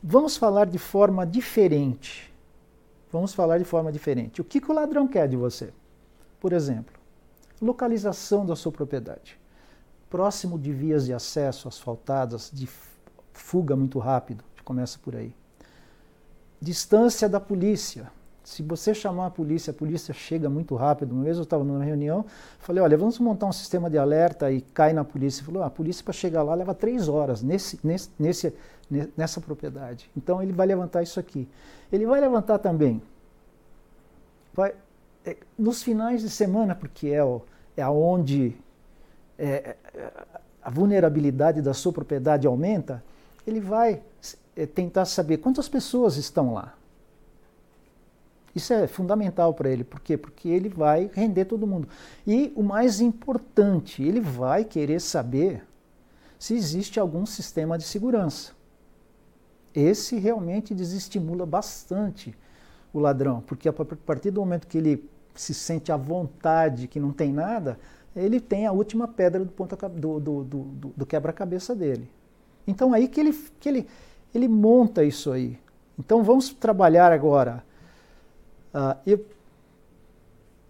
Vamos 0.00 0.36
falar 0.36 0.66
de 0.66 0.78
forma 0.78 1.26
diferente. 1.26 2.32
Vamos 3.10 3.34
falar 3.34 3.58
de 3.58 3.64
forma 3.64 3.90
diferente. 3.90 4.40
O 4.40 4.44
que, 4.44 4.60
que 4.60 4.70
o 4.70 4.74
ladrão 4.74 5.08
quer 5.08 5.26
de 5.26 5.36
você? 5.36 5.74
Por 6.38 6.52
exemplo, 6.52 6.93
Localização 7.60 8.44
da 8.44 8.56
sua 8.56 8.72
propriedade. 8.72 9.38
Próximo 10.10 10.58
de 10.58 10.72
vias 10.72 11.06
de 11.06 11.12
acesso 11.12 11.68
asfaltadas, 11.68 12.50
de 12.52 12.68
fuga 13.32 13.74
muito 13.74 13.98
rápido, 13.98 14.44
começa 14.64 14.98
por 14.98 15.14
aí. 15.14 15.34
distância 16.60 17.28
da 17.28 17.38
polícia. 17.38 18.10
Se 18.42 18.62
você 18.62 18.94
chamar 18.94 19.26
a 19.26 19.30
polícia, 19.30 19.70
a 19.70 19.74
polícia 19.74 20.12
chega 20.12 20.48
muito 20.50 20.74
rápido. 20.74 21.12
Uma 21.12 21.24
vez 21.24 21.36
eu 21.36 21.44
estava 21.44 21.64
numa 21.64 21.82
reunião, 21.82 22.24
falei, 22.58 22.82
olha, 22.82 22.96
vamos 22.96 23.18
montar 23.18 23.46
um 23.46 23.52
sistema 23.52 23.88
de 23.88 23.96
alerta 23.96 24.50
e 24.50 24.60
cai 24.60 24.92
na 24.92 25.04
polícia. 25.04 25.44
Falou, 25.44 25.62
ah, 25.62 25.66
a 25.66 25.70
polícia 25.70 26.04
para 26.04 26.12
chegar 26.12 26.42
lá 26.42 26.54
leva 26.54 26.74
três 26.74 27.08
horas 27.08 27.42
nesse, 27.42 27.78
nesse, 27.82 28.10
nesse, 28.18 28.54
nessa 29.16 29.40
propriedade. 29.40 30.10
Então 30.16 30.42
ele 30.42 30.52
vai 30.52 30.66
levantar 30.66 31.02
isso 31.02 31.18
aqui. 31.18 31.48
Ele 31.90 32.06
vai 32.06 32.20
levantar 32.20 32.58
também, 32.58 33.02
vai, 34.52 34.74
nos 35.58 35.82
finais 35.82 36.22
de 36.22 36.28
semana, 36.28 36.74
porque 36.74 37.08
é, 37.08 37.20
é 37.76 37.88
onde 37.88 38.56
é, 39.38 39.76
é, 39.94 40.12
a 40.62 40.70
vulnerabilidade 40.70 41.60
da 41.60 41.74
sua 41.74 41.92
propriedade 41.92 42.46
aumenta, 42.46 43.02
ele 43.46 43.60
vai 43.60 44.02
é, 44.56 44.66
tentar 44.66 45.04
saber 45.04 45.38
quantas 45.38 45.68
pessoas 45.68 46.16
estão 46.16 46.54
lá. 46.54 46.74
Isso 48.54 48.72
é 48.72 48.86
fundamental 48.86 49.52
para 49.52 49.68
ele. 49.68 49.82
Por 49.82 50.00
quê? 50.00 50.16
Porque 50.16 50.48
ele 50.48 50.68
vai 50.68 51.10
render 51.12 51.44
todo 51.44 51.66
mundo. 51.66 51.88
E 52.26 52.52
o 52.54 52.62
mais 52.62 53.00
importante, 53.00 54.02
ele 54.02 54.20
vai 54.20 54.64
querer 54.64 55.00
saber 55.00 55.66
se 56.38 56.54
existe 56.54 57.00
algum 57.00 57.26
sistema 57.26 57.76
de 57.76 57.84
segurança. 57.84 58.52
Esse 59.74 60.18
realmente 60.18 60.72
desestimula 60.72 61.44
bastante 61.44 62.36
o 62.92 63.00
ladrão, 63.00 63.40
porque 63.40 63.68
a 63.68 63.72
partir 63.72 64.30
do 64.30 64.40
momento 64.40 64.68
que 64.68 64.78
ele 64.78 65.10
se 65.40 65.54
sente 65.54 65.90
à 65.90 65.96
vontade, 65.96 66.88
que 66.88 67.00
não 67.00 67.12
tem 67.12 67.32
nada, 67.32 67.78
ele 68.14 68.40
tem 68.40 68.66
a 68.66 68.72
última 68.72 69.08
pedra 69.08 69.44
do, 69.44 69.50
do, 70.20 70.20
do, 70.20 70.44
do, 70.44 70.88
do 70.96 71.06
quebra-cabeça 71.06 71.74
dele. 71.74 72.08
Então 72.66 72.92
aí 72.92 73.08
que 73.08 73.20
ele, 73.20 73.32
que 73.60 73.68
ele, 73.68 73.86
ele 74.34 74.48
monta 74.48 75.04
isso 75.04 75.30
aí. 75.32 75.58
Então 75.98 76.22
vamos 76.22 76.50
trabalhar 76.50 77.12
agora 77.12 77.64
ah, 78.74 78.96
eu, 79.06 79.24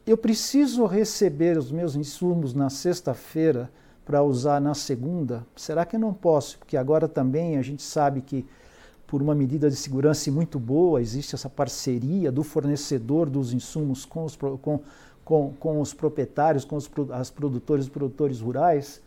eu 0.07 0.19
preciso 0.19 0.85
receber 0.85 1.57
os 1.57 1.73
meus 1.73 1.97
insumos 1.97 2.53
na 2.53 2.69
sexta-feira 2.69 3.71
para 4.05 4.23
usar 4.23 4.61
na 4.61 4.75
segunda? 4.75 5.47
Será 5.57 5.87
que 5.87 5.97
eu 5.97 6.01
não 6.01 6.13
posso? 6.13 6.59
Porque 6.59 6.77
agora 6.77 7.09
também 7.09 7.57
a 7.57 7.63
gente 7.63 7.83
sabe 7.83 8.21
que, 8.21 8.47
por 9.15 9.23
uma 9.23 9.33
medida 9.33 9.71
de 9.71 9.77
segurança 9.77 10.29
muito 10.33 10.59
boa, 10.59 11.01
existe 11.01 11.37
essa 11.37 11.49
parceria 11.49 12.33
do 12.33 12.43
fornecedor 12.43 13.31
dos 13.31 13.53
insumos 13.53 14.05
com 14.05 14.25
os, 14.25 14.35
com, 14.35 14.81
com, 15.25 15.53
com 15.53 15.81
os 15.81 15.95
proprietários, 15.95 16.65
com 16.65 16.75
os 16.75 16.91
as 17.13 17.31
produtores 17.31 17.87
e 17.87 17.91
produtores 17.91 18.41
rurais. 18.41 19.01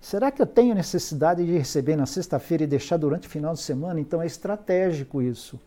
Será 0.00 0.30
que 0.30 0.40
eu 0.40 0.46
tenho 0.46 0.76
necessidade 0.76 1.44
de 1.44 1.58
receber 1.58 1.96
na 1.96 2.06
sexta-feira 2.06 2.62
e 2.62 2.68
deixar 2.68 2.96
durante 2.96 3.26
o 3.26 3.30
final 3.32 3.54
de 3.54 3.62
semana? 3.62 3.98
Então 3.98 4.22
é 4.22 4.26
estratégico 4.26 5.20
isso. 5.20 5.58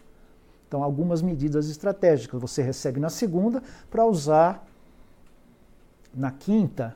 Então, 0.65 0.81
algumas 0.81 1.21
medidas 1.21 1.67
estratégicas 1.67 2.39
você 2.39 2.61
recebe 2.61 2.97
na 2.97 3.09
segunda 3.09 3.61
para 3.91 4.05
usar 4.05 4.65
na 6.15 6.31
quinta, 6.31 6.95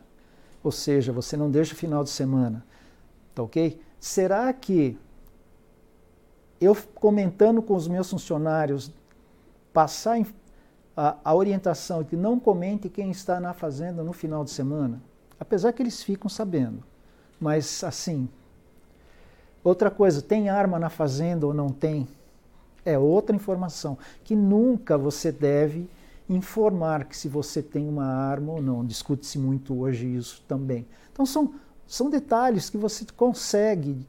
ou 0.63 0.71
seja, 0.71 1.11
você 1.11 1.35
não 1.35 1.51
deixa 1.51 1.73
o 1.73 1.77
final 1.77 2.05
de 2.05 2.09
semana. 2.09 2.63
Tá 3.35 3.43
ok? 3.43 3.77
Será 3.99 4.53
que 4.53 4.97
eu 6.61 6.77
comentando 6.93 7.61
com 7.61 7.75
os 7.75 7.87
meus 7.87 8.09
funcionários, 8.09 8.91
passar 9.73 10.23
a, 10.95 11.17
a 11.23 11.33
orientação 11.33 12.03
de 12.03 12.15
não 12.15 12.39
comente 12.39 12.87
quem 12.87 13.09
está 13.09 13.39
na 13.39 13.51
fazenda 13.51 14.03
no 14.03 14.13
final 14.13 14.43
de 14.43 14.51
semana? 14.51 15.01
Apesar 15.39 15.73
que 15.73 15.81
eles 15.81 16.03
ficam 16.03 16.29
sabendo. 16.29 16.83
Mas 17.39 17.83
assim, 17.83 18.29
outra 19.63 19.89
coisa, 19.89 20.21
tem 20.21 20.49
arma 20.49 20.77
na 20.77 20.89
fazenda 20.89 21.47
ou 21.47 21.53
não 21.53 21.69
tem? 21.69 22.07
É 22.85 22.97
outra 22.97 23.35
informação 23.35 23.97
que 24.23 24.35
nunca 24.35 24.97
você 24.97 25.31
deve 25.31 25.89
informar 26.29 27.05
que 27.05 27.17
se 27.17 27.27
você 27.27 27.61
tem 27.61 27.89
uma 27.89 28.05
arma 28.05 28.53
ou 28.53 28.61
não. 28.61 28.85
Discute-se 28.85 29.39
muito 29.39 29.79
hoje 29.79 30.15
isso 30.15 30.43
também. 30.47 30.85
Então 31.11 31.25
são, 31.25 31.55
são 31.87 32.09
detalhes 32.09 32.69
que 32.69 32.77
você 32.77 33.05
consegue 33.17 34.05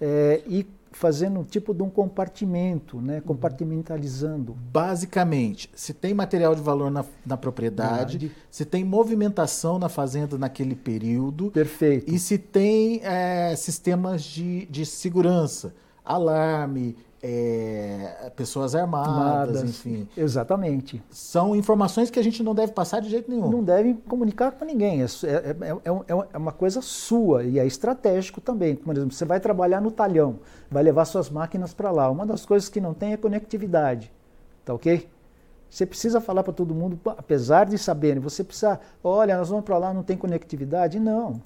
é, 0.00 0.42
ir 0.46 0.66
fazendo 0.92 1.40
um 1.40 1.44
tipo 1.44 1.74
de 1.74 1.82
um 1.82 1.90
compartimento, 1.90 3.00
né? 3.00 3.20
compartimentalizando. 3.20 4.56
Basicamente, 4.72 5.70
se 5.74 5.92
tem 5.92 6.14
material 6.14 6.54
de 6.54 6.62
valor 6.62 6.90
na, 6.90 7.04
na 7.24 7.36
propriedade, 7.36 8.18
Verdade. 8.18 8.42
se 8.50 8.64
tem 8.64 8.84
movimentação 8.84 9.78
na 9.78 9.88
fazenda 9.88 10.38
naquele 10.38 10.74
período. 10.74 11.50
Perfeito. 11.50 12.12
E 12.12 12.18
se 12.18 12.38
tem 12.38 13.00
é, 13.02 13.54
sistemas 13.56 14.22
de, 14.22 14.66
de 14.66 14.86
segurança, 14.86 15.74
alarme, 16.06 16.96
é, 17.22 18.30
pessoas 18.36 18.74
armadas, 18.74 19.08
Armadas, 19.08 19.62
enfim. 19.64 20.08
Exatamente. 20.16 21.02
São 21.10 21.56
informações 21.56 22.08
que 22.08 22.20
a 22.20 22.22
gente 22.22 22.42
não 22.42 22.54
deve 22.54 22.72
passar 22.72 23.00
de 23.00 23.10
jeito 23.10 23.28
nenhum. 23.28 23.50
Não 23.50 23.64
deve 23.64 23.94
comunicar 24.06 24.52
com 24.52 24.64
ninguém. 24.64 25.02
É, 25.02 25.04
é, 25.04 25.56
é, 25.84 26.26
é, 26.32 26.38
uma 26.38 26.52
coisa 26.52 26.80
sua 26.80 27.42
e 27.42 27.58
é 27.58 27.66
estratégico 27.66 28.40
também. 28.40 28.76
Por 28.76 28.96
exemplo, 28.96 29.12
você 29.12 29.24
vai 29.24 29.40
trabalhar 29.40 29.80
no 29.80 29.90
talhão, 29.90 30.38
vai 30.70 30.82
levar 30.82 31.04
suas 31.04 31.28
máquinas 31.28 31.74
para 31.74 31.90
lá. 31.90 32.08
Uma 32.10 32.24
das 32.24 32.46
coisas 32.46 32.68
que 32.68 32.80
não 32.80 32.94
tem 32.94 33.12
é 33.12 33.16
conectividade. 33.16 34.12
Tá 34.64 34.72
ok? 34.72 35.08
Você 35.68 35.84
precisa 35.84 36.20
falar 36.20 36.44
para 36.44 36.52
todo 36.52 36.74
mundo, 36.74 36.98
apesar 37.04 37.66
de 37.66 37.76
saberem, 37.76 38.20
você 38.20 38.44
precisa, 38.44 38.78
olha, 39.02 39.36
nós 39.36 39.48
vamos 39.48 39.64
para 39.64 39.76
lá, 39.76 39.92
não 39.92 40.02
tem 40.02 40.16
conectividade? 40.16 41.00
Não. 41.00 41.42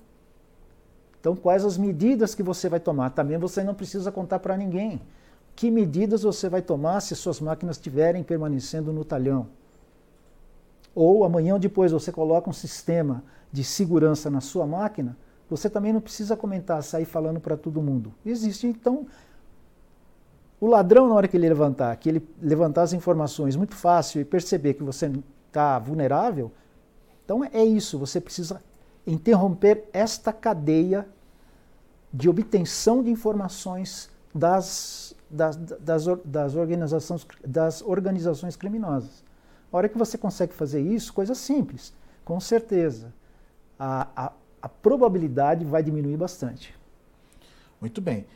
Então, 1.21 1.37
quais 1.37 1.65
as 1.65 1.77
medidas 1.77 2.35
que 2.35 2.43
você 2.43 2.69
vai 2.69 2.81
tomar? 2.81 3.11
Também 3.11 3.37
você 3.37 3.63
não 3.63 3.75
precisa 3.75 4.11
contar 4.11 4.39
para 4.39 4.57
ninguém. 4.57 5.01
Que 5.55 5.71
medidas 5.71 6.23
você 6.23 6.49
vai 6.49 6.63
tomar 6.63 7.01
se 7.01 7.15
suas 7.15 7.41
máquinas 7.41 7.77
estiverem 7.77 8.23
permanecendo 8.23 8.93
no 8.93 9.05
talhão? 9.05 9.47
Ou 10.95 11.23
amanhã 11.23 11.55
ou 11.55 11.61
depois 11.61 11.93
você 11.93 12.11
coloca 12.11 12.49
um 12.49 12.55
sistema 12.55 13.23
de 13.53 13.63
segurança 13.63 14.31
na 14.31 14.41
sua 14.41 14.67
máquina, 14.67 15.17
você 15.49 15.69
também 15.69 15.93
não 15.93 16.01
precisa 16.01 16.37
comentar, 16.37 16.83
sair 16.83 17.05
falando 17.05 17.41
para 17.41 17.57
todo 17.57 17.83
mundo. 17.83 18.15
Existe, 18.25 18.67
então, 18.67 19.07
o 20.61 20.67
ladrão, 20.67 21.09
na 21.09 21.15
hora 21.15 21.29
que 21.29 21.37
ele 21.37 21.49
levantar, 21.49 21.95
que 21.97 22.09
ele 22.09 22.27
levantar 22.41 22.83
as 22.83 22.93
informações 22.93 23.57
muito 23.57 23.75
fácil 23.75 24.21
e 24.21 24.25
perceber 24.25 24.75
que 24.75 24.83
você 24.83 25.11
está 25.49 25.79
vulnerável, 25.79 26.53
então 27.25 27.45
é 27.45 27.65
isso, 27.65 27.99
você 27.99 28.21
precisa 28.21 28.61
interromper 29.07 29.89
esta 29.93 30.33
cadeia 30.33 31.07
de 32.13 32.29
obtenção 32.29 33.03
de 33.03 33.11
informações 33.11 34.11
das, 34.35 35.15
das, 35.29 35.57
das, 35.57 36.05
das, 36.25 36.55
organizações, 36.57 37.27
das 37.47 37.83
organizações 37.83 38.57
criminosas. 38.57 39.25
A 39.73 39.77
hora 39.77 39.89
que 39.89 39.97
você 39.97 40.19
consegue 40.19 40.53
fazer 40.53 40.81
isso, 40.81 41.13
coisa 41.13 41.35
simples, 41.35 41.93
com 42.25 42.41
certeza, 42.41 43.13
a, 43.79 44.09
a, 44.17 44.33
a 44.63 44.69
probabilidade 44.69 45.65
vai 45.65 45.83
diminuir 45.83 46.17
bastante. 46.17 46.75
Muito 47.81 48.01
bem. 48.01 48.27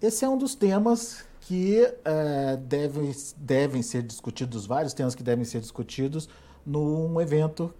Esse 0.00 0.24
é 0.24 0.28
um 0.28 0.36
dos 0.36 0.54
temas 0.54 1.24
que 1.40 1.80
é, 2.04 2.56
devem, 2.56 3.12
devem 3.36 3.82
ser 3.82 4.02
discutidos, 4.02 4.66
vários 4.66 4.92
temas 4.92 5.14
que 5.14 5.22
devem 5.22 5.44
ser 5.44 5.60
discutidos 5.60 6.28
num 6.64 7.20
evento 7.20 7.72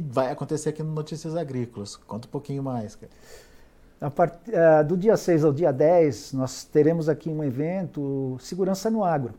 que 0.00 0.12
vai 0.12 0.32
acontecer 0.32 0.70
aqui 0.70 0.82
no 0.82 0.92
Notícias 0.92 1.36
Agrícolas. 1.36 1.94
Conta 1.94 2.26
um 2.26 2.30
pouquinho 2.30 2.62
mais, 2.62 2.96
cara. 2.96 4.10
Part... 4.10 4.38
Uh, 4.48 4.84
do 4.84 4.96
dia 4.96 5.16
6 5.16 5.44
ao 5.44 5.52
dia 5.52 5.72
10, 5.72 6.32
nós 6.32 6.64
teremos 6.64 7.08
aqui 7.08 7.30
um 7.30 7.44
evento 7.44 8.36
Segurança 8.40 8.90
no 8.90 9.04
Agro, 9.04 9.34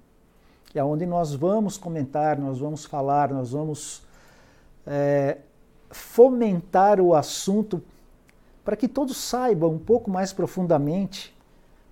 que 0.67 0.79
é 0.79 0.83
onde 0.83 1.05
nós 1.05 1.33
vamos 1.33 1.77
comentar, 1.77 2.39
nós 2.39 2.59
vamos 2.59 2.85
falar, 2.85 3.31
nós 3.31 3.51
vamos 3.51 4.01
é, 4.87 5.39
fomentar 5.89 7.01
o 7.01 7.13
assunto 7.13 7.83
para 8.63 8.77
que 8.77 8.87
todos 8.87 9.17
saibam 9.17 9.73
um 9.73 9.79
pouco 9.79 10.09
mais 10.09 10.31
profundamente 10.31 11.34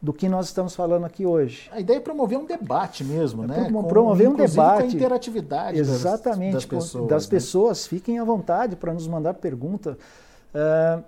do 0.04 0.12
que 0.12 0.28
nós 0.28 0.48
estamos 0.48 0.76
falando 0.76 1.06
aqui 1.06 1.26
hoje. 1.26 1.70
A 1.72 1.80
ideia 1.80 1.96
é 1.96 2.02
promover 2.02 2.38
um 2.38 2.46
debate 2.46 3.06
mesmo, 3.06 3.46
é 3.46 3.48
né? 3.48 3.72
Promover 3.88 4.28
com, 4.28 4.34
um 4.34 4.36
debate. 4.36 4.82
Com 4.82 4.90
a 4.90 4.92
interatividade 4.92 5.80
Exatamente, 5.80 6.52
das, 6.52 6.66
das 6.66 6.66
pessoas. 6.66 7.08
Das 7.10 7.24
né? 7.26 7.30
pessoas. 7.30 7.88
Fiquem 7.88 8.20
à 8.20 8.24
vontade 8.26 8.76
para 8.76 8.94
nos 8.94 9.08
mandar 9.08 9.36
pergunta. 9.36 9.98
Uh, 10.54 11.02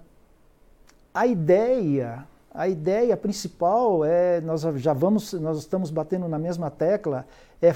a 1.13 1.27
ideia, 1.27 2.25
a 2.53 2.69
ideia 2.69 3.17
principal 3.17 4.05
é, 4.05 4.39
nós 4.39 4.61
já 4.77 4.93
vamos, 4.93 5.33
nós 5.33 5.57
estamos 5.57 5.91
batendo 5.91 6.29
na 6.29 6.39
mesma 6.39 6.71
tecla, 6.71 7.27
é, 7.61 7.75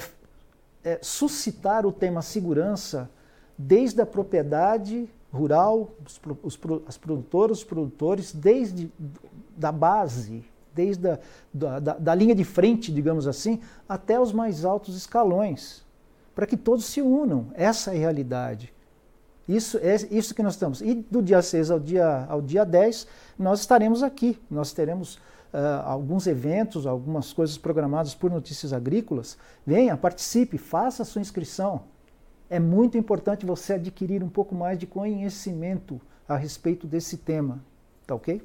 é 0.82 0.98
suscitar 1.02 1.84
o 1.84 1.92
tema 1.92 2.22
segurança 2.22 3.10
desde 3.58 4.00
a 4.00 4.06
propriedade 4.06 5.06
rural, 5.30 5.90
os, 6.02 6.18
os, 6.42 6.58
as 6.86 6.96
produtoras, 6.96 7.58
os 7.58 7.64
produtores, 7.64 8.32
desde 8.32 8.90
da 9.54 9.70
base, 9.70 10.42
desde 10.74 11.08
a, 11.08 11.18
da, 11.52 11.78
da, 11.78 11.98
da 11.98 12.14
linha 12.14 12.34
de 12.34 12.44
frente, 12.44 12.92
digamos 12.92 13.26
assim, 13.26 13.60
até 13.88 14.20
os 14.20 14.32
mais 14.32 14.64
altos 14.64 14.96
escalões, 14.96 15.84
para 16.34 16.46
que 16.46 16.56
todos 16.56 16.84
se 16.84 17.00
unam. 17.02 17.48
Essa 17.54 17.92
é 17.92 17.96
a 17.96 17.98
realidade. 17.98 18.72
Isso 19.48 19.78
é 19.78 19.96
isso 20.10 20.34
que 20.34 20.42
nós 20.42 20.54
estamos. 20.54 20.80
E 20.80 20.94
do 20.94 21.20
dia 21.20 21.42
6 21.42 21.70
ao 21.70 21.80
dia, 21.80 22.26
ao 22.28 22.40
dia 22.40 22.64
10, 22.64 23.06
nós 23.38 23.60
estaremos 23.60 24.02
aqui. 24.02 24.38
Nós 24.48 24.72
teremos 24.72 25.16
uh, 25.52 25.82
alguns 25.84 26.26
eventos, 26.26 26.86
algumas 26.86 27.32
coisas 27.32 27.58
programadas 27.58 28.14
por 28.14 28.30
Notícias 28.30 28.72
Agrícolas, 28.72 29.36
venha, 29.66 29.96
participe, 29.96 30.56
faça 30.56 31.02
a 31.02 31.06
sua 31.06 31.20
inscrição. 31.20 31.82
É 32.48 32.58
muito 32.58 32.98
importante 32.98 33.46
você 33.46 33.74
adquirir 33.74 34.22
um 34.22 34.28
pouco 34.28 34.54
mais 34.54 34.78
de 34.78 34.86
conhecimento 34.86 36.00
a 36.28 36.36
respeito 36.36 36.86
desse 36.86 37.16
tema, 37.16 37.62
tá 38.06 38.14
ok? 38.14 38.42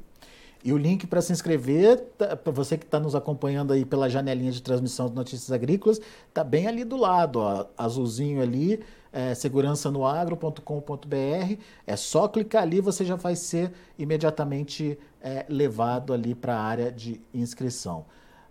E 0.65 0.73
o 0.73 0.77
link 0.77 1.05
para 1.05 1.21
se 1.21 1.31
inscrever, 1.31 1.99
tá, 2.17 2.35
para 2.35 2.51
você 2.51 2.75
que 2.75 2.85
está 2.85 2.99
nos 2.99 3.13
acompanhando 3.13 3.71
aí 3.71 3.85
pela 3.85 4.09
janelinha 4.09 4.51
de 4.51 4.63
transmissão 4.63 5.07
de 5.07 5.13
notícias 5.13 5.51
agrícolas, 5.51 6.01
está 6.27 6.43
bem 6.43 6.65
ali 6.65 6.83
do 6.83 6.97
lado, 6.97 7.37
ó, 7.37 7.67
azulzinho 7.77 8.41
ali, 8.41 8.83
é, 9.13 9.35
segurançanoagro.com.br. 9.35 11.61
É 11.85 11.95
só 11.95 12.27
clicar 12.27 12.63
ali, 12.63 12.81
você 12.81 13.05
já 13.05 13.15
vai 13.15 13.35
ser 13.35 13.71
imediatamente 13.95 14.97
é, 15.21 15.45
levado 15.47 16.11
ali 16.11 16.33
para 16.33 16.55
a 16.55 16.63
área 16.63 16.91
de 16.91 17.21
inscrição. 17.31 18.03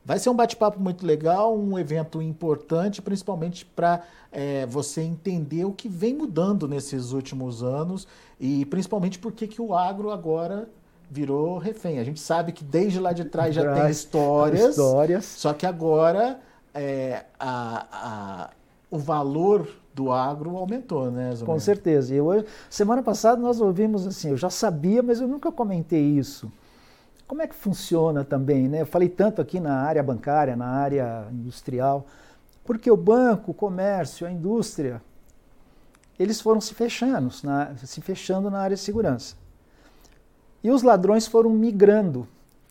Vai 0.05 0.21
ser 0.21 0.31
um 0.31 0.37
bate-papo 0.37 0.81
muito 0.81 1.05
legal, 1.05 1.59
um 1.59 1.77
evento 1.77 2.23
importante, 2.23 3.03
principalmente 3.03 3.65
para 3.65 4.05
é, 4.31 4.65
você 4.67 5.03
entender 5.03 5.65
o 5.65 5.73
que 5.73 5.89
vem 5.89 6.15
mudando 6.15 6.69
nesses 6.69 7.11
últimos 7.11 7.61
anos 7.61 8.07
e 8.39 8.65
principalmente 8.67 9.19
por 9.19 9.33
que 9.33 9.61
o 9.61 9.75
agro 9.75 10.13
agora 10.13 10.69
virou 11.15 11.59
refém. 11.59 12.01
A 12.01 12.05
gente 12.05 12.19
sabe 12.19 12.51
que 12.51 12.65
desde 12.65 12.99
lá 12.99 13.13
de 13.13 13.25
trás 13.25 13.55
já 13.55 13.73
tem 13.73 13.89
histórias, 13.89 14.71
histórias, 14.71 15.25
só 15.25 15.53
que 15.53 15.65
agora 15.65 16.41
é, 16.75 17.25
a, 17.39 17.87
a, 17.93 18.51
o 18.91 18.99
valor 18.99 19.69
do 19.95 20.11
agro 20.11 20.57
aumentou, 20.57 21.13
né, 21.13 21.33
Zumir? 21.33 21.47
Com 21.47 21.61
certeza. 21.61 22.13
Eu, 22.13 22.45
semana 22.69 23.01
passada 23.01 23.41
nós 23.41 23.61
ouvimos 23.61 24.05
assim, 24.09 24.31
eu 24.31 24.37
já 24.37 24.51
sabia, 24.51 25.05
mas 25.05 25.21
eu 25.21 25.29
nunca 25.29 25.53
comentei 25.53 26.03
isso. 26.03 26.51
Como 27.29 27.41
é 27.41 27.47
que 27.47 27.55
funciona 27.55 28.25
também, 28.25 28.69
né? 28.69 28.83
Eu 28.83 28.87
falei 28.87 29.09
tanto 29.09 29.41
aqui 29.41 29.61
na 29.61 29.83
área 29.83 30.03
bancária, 30.03 30.57
na 30.57 30.67
área 30.67 31.29
industrial, 31.31 32.07
porque 32.65 32.91
o 32.91 32.97
banco, 32.97 33.53
o 33.53 33.55
comércio, 33.55 34.27
a 34.27 34.33
indústria, 34.33 35.01
eles 36.19 36.41
foram 36.41 36.61
se 36.61 36.75
fechando, 36.75 37.33
na, 37.45 37.77
se 37.77 38.01
fechando 38.01 38.51
na 38.51 38.59
área 38.59 38.75
de 38.75 38.83
segurança. 38.83 39.44
E 40.65 40.71
os 40.71 40.83
ladrões 40.83 41.27
foram 41.27 41.51
migrando. 41.51 42.27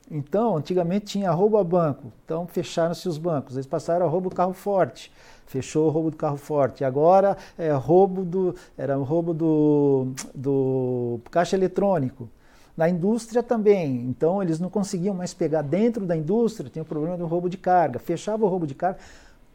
Então, 0.09 0.57
antigamente 0.57 1.05
tinha 1.05 1.31
roubo 1.31 1.57
a 1.57 1.63
banco, 1.63 2.11
então 2.25 2.45
fecharam-se 2.47 3.07
os 3.07 3.19
bancos. 3.19 3.55
Eles 3.55 3.67
passaram 3.67 4.05
a 4.05 4.09
roubo 4.09 4.33
carro 4.33 4.53
forte, 4.53 5.11
fechou 5.45 5.87
o 5.87 5.89
roubo 5.91 6.09
do 6.09 6.17
carro 6.17 6.37
forte. 6.37 6.83
Agora 6.83 7.37
é 7.57 7.71
roubo 7.71 8.25
do, 8.25 8.55
era 8.75 8.97
o 8.97 9.03
roubo 9.03 9.33
do, 9.33 10.07
do 10.33 11.19
caixa 11.29 11.55
eletrônico. 11.55 12.27
Na 12.75 12.89
indústria 12.89 13.43
também, 13.43 14.07
então 14.07 14.41
eles 14.41 14.59
não 14.59 14.69
conseguiam 14.69 15.13
mais 15.13 15.31
pegar 15.31 15.61
dentro 15.61 16.07
da 16.07 16.17
indústria, 16.17 16.71
tinha 16.71 16.81
o 16.81 16.85
problema 16.85 17.15
do 17.15 17.27
roubo 17.27 17.47
de 17.47 17.57
carga, 17.57 17.99
fechava 17.99 18.43
o 18.43 18.47
roubo 18.47 18.65
de 18.65 18.73
carga 18.73 18.97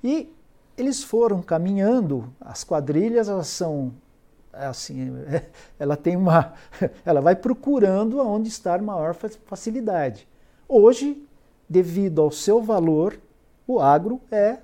e 0.02 0.32
eles 0.76 1.02
foram 1.02 1.42
caminhando, 1.42 2.32
as 2.40 2.62
quadrilhas 2.62 3.28
elas 3.28 3.48
são 3.48 3.92
assim, 4.66 5.12
ela 5.78 5.96
tem 5.96 6.16
uma, 6.16 6.52
ela 7.04 7.20
vai 7.20 7.36
procurando 7.36 8.20
aonde 8.20 8.48
estar 8.48 8.80
maior 8.82 9.14
facilidade. 9.46 10.26
Hoje, 10.68 11.22
devido 11.68 12.20
ao 12.20 12.30
seu 12.30 12.62
valor, 12.62 13.18
o 13.66 13.80
agro 13.80 14.20
é 14.30 14.58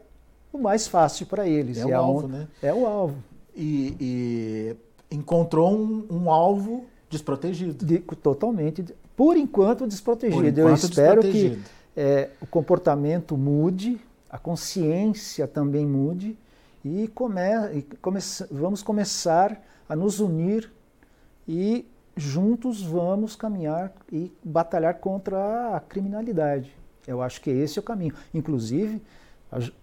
o 0.52 0.58
mais 0.58 0.86
fácil 0.86 1.26
para 1.26 1.46
eles. 1.46 1.78
É, 1.78 1.82
é 1.82 1.86
o 1.86 1.96
alvo, 1.96 2.28
né? 2.28 2.48
É 2.62 2.72
o 2.72 2.86
alvo. 2.86 3.16
E, 3.56 3.96
e 4.00 4.76
encontrou 5.14 5.72
um, 5.72 6.06
um, 6.10 6.30
alvo 6.30 6.84
desprotegido. 7.08 7.84
De, 7.84 7.98
totalmente, 7.98 8.84
por 9.16 9.36
enquanto 9.36 9.86
desprotegido. 9.86 10.40
Por 10.40 10.46
enquanto, 10.46 10.68
Eu 10.68 10.74
espero 10.74 11.22
que 11.22 11.58
é, 11.96 12.30
o 12.40 12.46
comportamento 12.46 13.36
mude, 13.36 14.00
a 14.28 14.38
consciência 14.38 15.46
também 15.46 15.86
mude 15.86 16.36
e, 16.84 17.08
come, 17.08 17.40
e 17.72 17.82
come, 18.02 18.18
vamos 18.50 18.82
começar 18.82 19.60
a 19.88 19.96
nos 19.96 20.20
unir 20.20 20.70
e 21.46 21.86
juntos 22.16 22.82
vamos 22.82 23.36
caminhar 23.36 23.92
e 24.10 24.32
batalhar 24.42 24.94
contra 24.94 25.76
a 25.76 25.80
criminalidade. 25.80 26.72
Eu 27.06 27.20
acho 27.20 27.40
que 27.40 27.50
esse 27.50 27.78
é 27.78 27.80
o 27.80 27.84
caminho. 27.84 28.14
Inclusive, 28.32 29.02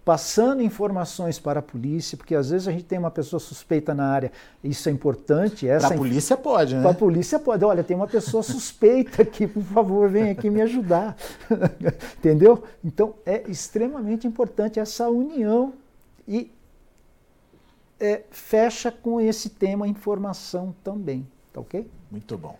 passando 0.04 0.62
informações 0.62 1.38
para 1.38 1.60
a 1.60 1.62
polícia, 1.62 2.16
porque 2.16 2.34
às 2.34 2.50
vezes 2.50 2.68
a 2.68 2.72
gente 2.72 2.84
tem 2.84 2.98
uma 2.98 3.10
pessoa 3.10 3.40
suspeita 3.40 3.94
na 3.94 4.06
área, 4.06 4.32
isso 4.62 4.88
é 4.88 4.92
importante. 4.92 5.66
Para 5.66 5.88
a 5.88 5.96
polícia 5.96 6.36
pode, 6.36 6.74
né? 6.74 6.82
Para 6.82 6.90
a 6.90 6.94
polícia 6.94 7.38
pode. 7.38 7.64
Olha, 7.64 7.82
tem 7.82 7.96
uma 7.96 8.06
pessoa 8.06 8.42
suspeita 8.42 9.22
aqui, 9.22 9.46
por 9.46 9.62
favor, 9.62 10.08
vem 10.08 10.30
aqui 10.30 10.50
me 10.50 10.60
ajudar. 10.62 11.16
Entendeu? 12.18 12.62
Então 12.84 13.14
é 13.24 13.44
extremamente 13.48 14.26
importante 14.26 14.78
essa 14.78 15.08
união 15.08 15.72
e 16.26 16.50
é, 18.02 18.24
fecha 18.32 18.90
com 18.90 19.20
esse 19.20 19.48
tema 19.48 19.86
informação 19.86 20.74
também, 20.82 21.24
tá 21.52 21.60
ok? 21.60 21.88
Muito 22.10 22.36
bom. 22.36 22.58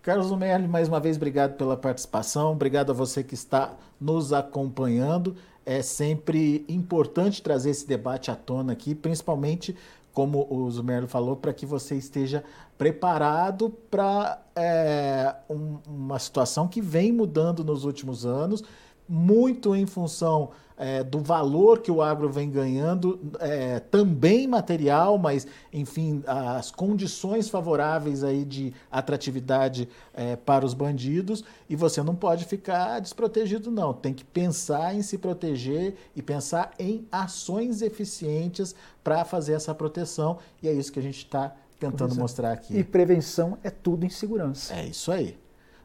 Carlos 0.00 0.30
Merli, 0.30 0.68
mais 0.68 0.86
uma 0.86 1.00
vez, 1.00 1.16
obrigado 1.16 1.56
pela 1.56 1.76
participação, 1.76 2.52
obrigado 2.52 2.90
a 2.90 2.94
você 2.94 3.24
que 3.24 3.34
está 3.34 3.74
nos 4.00 4.32
acompanhando. 4.32 5.34
É 5.64 5.82
sempre 5.82 6.64
importante 6.68 7.42
trazer 7.42 7.70
esse 7.70 7.84
debate 7.88 8.30
à 8.30 8.36
tona 8.36 8.72
aqui, 8.72 8.94
principalmente, 8.94 9.76
como 10.12 10.46
o 10.48 10.70
Zumerlo 10.70 11.08
falou, 11.08 11.34
para 11.34 11.52
que 11.52 11.66
você 11.66 11.96
esteja 11.96 12.44
preparado 12.78 13.70
para 13.90 14.40
é, 14.54 15.34
um, 15.50 15.78
uma 15.84 16.20
situação 16.20 16.68
que 16.68 16.80
vem 16.80 17.10
mudando 17.10 17.64
nos 17.64 17.84
últimos 17.84 18.24
anos, 18.24 18.62
muito 19.08 19.74
em 19.74 19.86
função 19.86 20.50
é, 20.76 21.02
do 21.02 21.20
valor 21.20 21.80
que 21.80 21.90
o 21.90 22.02
agro 22.02 22.28
vem 22.28 22.50
ganhando, 22.50 23.18
é, 23.40 23.80
também 23.80 24.46
material, 24.46 25.16
mas, 25.16 25.46
enfim, 25.72 26.22
as 26.26 26.70
condições 26.70 27.48
favoráveis 27.48 28.22
aí 28.22 28.44
de 28.44 28.74
atratividade 28.90 29.88
é, 30.12 30.36
para 30.36 30.66
os 30.66 30.74
bandidos, 30.74 31.42
e 31.68 31.74
você 31.74 32.02
não 32.02 32.14
pode 32.14 32.44
ficar 32.44 33.00
desprotegido, 33.00 33.70
não. 33.70 33.94
Tem 33.94 34.12
que 34.12 34.24
pensar 34.24 34.94
em 34.94 35.02
se 35.02 35.16
proteger 35.16 35.94
e 36.14 36.20
pensar 36.20 36.72
em 36.78 37.06
ações 37.10 37.80
eficientes 37.80 38.74
para 39.02 39.24
fazer 39.24 39.54
essa 39.54 39.74
proteção, 39.74 40.38
e 40.62 40.68
é 40.68 40.72
isso 40.72 40.92
que 40.92 40.98
a 40.98 41.02
gente 41.02 41.18
está 41.18 41.54
tentando 41.80 42.14
mostrar 42.16 42.52
aqui. 42.52 42.76
E 42.76 42.84
prevenção 42.84 43.58
é 43.62 43.70
tudo 43.70 44.04
em 44.04 44.10
segurança. 44.10 44.74
É 44.74 44.86
isso 44.86 45.10
aí. 45.10 45.38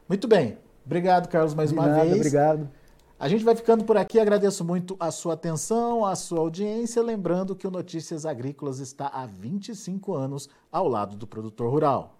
Muito 0.08 0.26
bem. 0.26 0.58
Obrigado, 0.84 1.28
Carlos, 1.28 1.54
mais 1.54 1.70
De 1.70 1.76
uma 1.76 1.86
nada, 1.86 2.04
vez. 2.04 2.16
Obrigado. 2.16 2.68
A 3.22 3.28
gente 3.28 3.44
vai 3.44 3.54
ficando 3.54 3.84
por 3.84 3.96
aqui. 3.96 4.18
Agradeço 4.18 4.64
muito 4.64 4.96
a 4.98 5.12
sua 5.12 5.34
atenção, 5.34 6.04
a 6.04 6.16
sua 6.16 6.40
audiência. 6.40 7.00
Lembrando 7.00 7.54
que 7.54 7.68
o 7.68 7.70
Notícias 7.70 8.26
Agrícolas 8.26 8.80
está 8.80 9.06
há 9.06 9.24
25 9.26 10.12
anos 10.12 10.48
ao 10.72 10.88
lado 10.88 11.14
do 11.14 11.24
produtor 11.24 11.70
rural. 11.70 12.16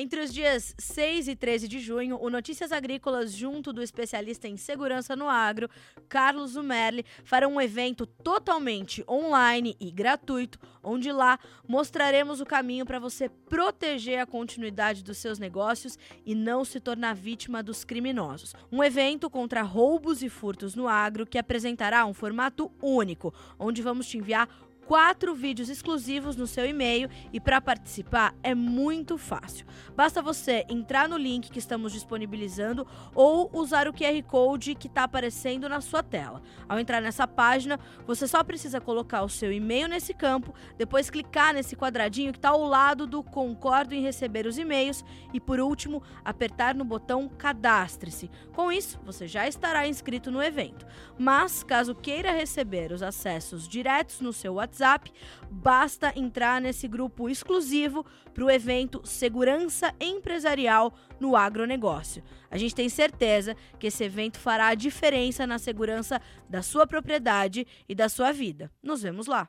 Entre 0.00 0.20
os 0.20 0.32
dias 0.32 0.76
6 0.78 1.26
e 1.26 1.34
13 1.34 1.66
de 1.66 1.80
junho, 1.80 2.22
o 2.22 2.30
Notícias 2.30 2.70
Agrícolas, 2.70 3.32
junto 3.32 3.72
do 3.72 3.82
especialista 3.82 4.46
em 4.46 4.56
segurança 4.56 5.16
no 5.16 5.28
agro, 5.28 5.68
Carlos 6.08 6.52
Zumerli, 6.52 7.04
farão 7.24 7.54
um 7.54 7.60
evento 7.60 8.06
totalmente 8.06 9.04
online 9.08 9.76
e 9.80 9.90
gratuito, 9.90 10.56
onde 10.84 11.10
lá 11.10 11.36
mostraremos 11.66 12.40
o 12.40 12.46
caminho 12.46 12.86
para 12.86 13.00
você 13.00 13.28
proteger 13.28 14.20
a 14.20 14.26
continuidade 14.26 15.02
dos 15.02 15.18
seus 15.18 15.40
negócios 15.40 15.98
e 16.24 16.32
não 16.32 16.64
se 16.64 16.78
tornar 16.78 17.16
vítima 17.16 17.60
dos 17.60 17.82
criminosos. 17.82 18.54
Um 18.70 18.84
evento 18.84 19.28
contra 19.28 19.62
roubos 19.62 20.22
e 20.22 20.28
furtos 20.28 20.76
no 20.76 20.86
agro 20.86 21.26
que 21.26 21.38
apresentará 21.38 22.06
um 22.06 22.14
formato 22.14 22.70
único, 22.80 23.34
onde 23.58 23.82
vamos 23.82 24.06
te 24.06 24.16
enviar 24.16 24.48
quatro 24.88 25.34
vídeos 25.34 25.68
exclusivos 25.68 26.34
no 26.34 26.46
seu 26.46 26.64
e-mail 26.64 27.10
e 27.30 27.38
para 27.38 27.60
participar 27.60 28.34
é 28.42 28.54
muito 28.54 29.18
fácil. 29.18 29.66
Basta 29.94 30.22
você 30.22 30.64
entrar 30.66 31.06
no 31.06 31.18
link 31.18 31.50
que 31.50 31.58
estamos 31.58 31.92
disponibilizando 31.92 32.86
ou 33.14 33.50
usar 33.52 33.86
o 33.86 33.92
QR 33.92 34.22
Code 34.26 34.74
que 34.74 34.86
está 34.86 35.04
aparecendo 35.04 35.68
na 35.68 35.82
sua 35.82 36.02
tela. 36.02 36.40
Ao 36.66 36.78
entrar 36.78 37.02
nessa 37.02 37.28
página, 37.28 37.78
você 38.06 38.26
só 38.26 38.42
precisa 38.42 38.80
colocar 38.80 39.22
o 39.22 39.28
seu 39.28 39.52
e-mail 39.52 39.88
nesse 39.88 40.14
campo, 40.14 40.54
depois 40.78 41.10
clicar 41.10 41.52
nesse 41.52 41.76
quadradinho 41.76 42.32
que 42.32 42.38
está 42.38 42.48
ao 42.48 42.64
lado 42.64 43.06
do 43.06 43.22
Concordo 43.22 43.94
em 43.94 44.00
receber 44.00 44.46
os 44.46 44.56
e-mails 44.56 45.04
e, 45.34 45.38
por 45.38 45.60
último, 45.60 46.02
apertar 46.24 46.74
no 46.74 46.84
botão 46.84 47.28
Cadastre-se. 47.28 48.30
Com 48.54 48.72
isso, 48.72 48.98
você 49.04 49.28
já 49.28 49.46
estará 49.46 49.86
inscrito 49.86 50.30
no 50.30 50.42
evento. 50.42 50.86
Mas, 51.18 51.62
caso 51.62 51.94
queira 51.94 52.32
receber 52.32 52.90
os 52.90 53.02
acessos 53.02 53.68
diretos 53.68 54.22
no 54.22 54.32
seu 54.32 54.54
WhatsApp, 54.54 54.77
WhatsApp, 54.78 55.12
basta 55.50 56.12
entrar 56.16 56.60
nesse 56.60 56.86
grupo 56.86 57.28
exclusivo 57.28 58.06
para 58.32 58.44
o 58.44 58.50
evento 58.50 59.00
Segurança 59.04 59.92
Empresarial 60.00 60.94
no 61.18 61.34
Agronegócio. 61.34 62.22
A 62.50 62.56
gente 62.56 62.74
tem 62.74 62.88
certeza 62.88 63.56
que 63.78 63.88
esse 63.88 64.04
evento 64.04 64.38
fará 64.38 64.68
a 64.68 64.74
diferença 64.74 65.46
na 65.46 65.58
segurança 65.58 66.20
da 66.48 66.62
sua 66.62 66.86
propriedade 66.86 67.66
e 67.88 67.94
da 67.94 68.08
sua 68.08 68.32
vida. 68.32 68.70
Nos 68.82 69.02
vemos 69.02 69.26
lá! 69.26 69.48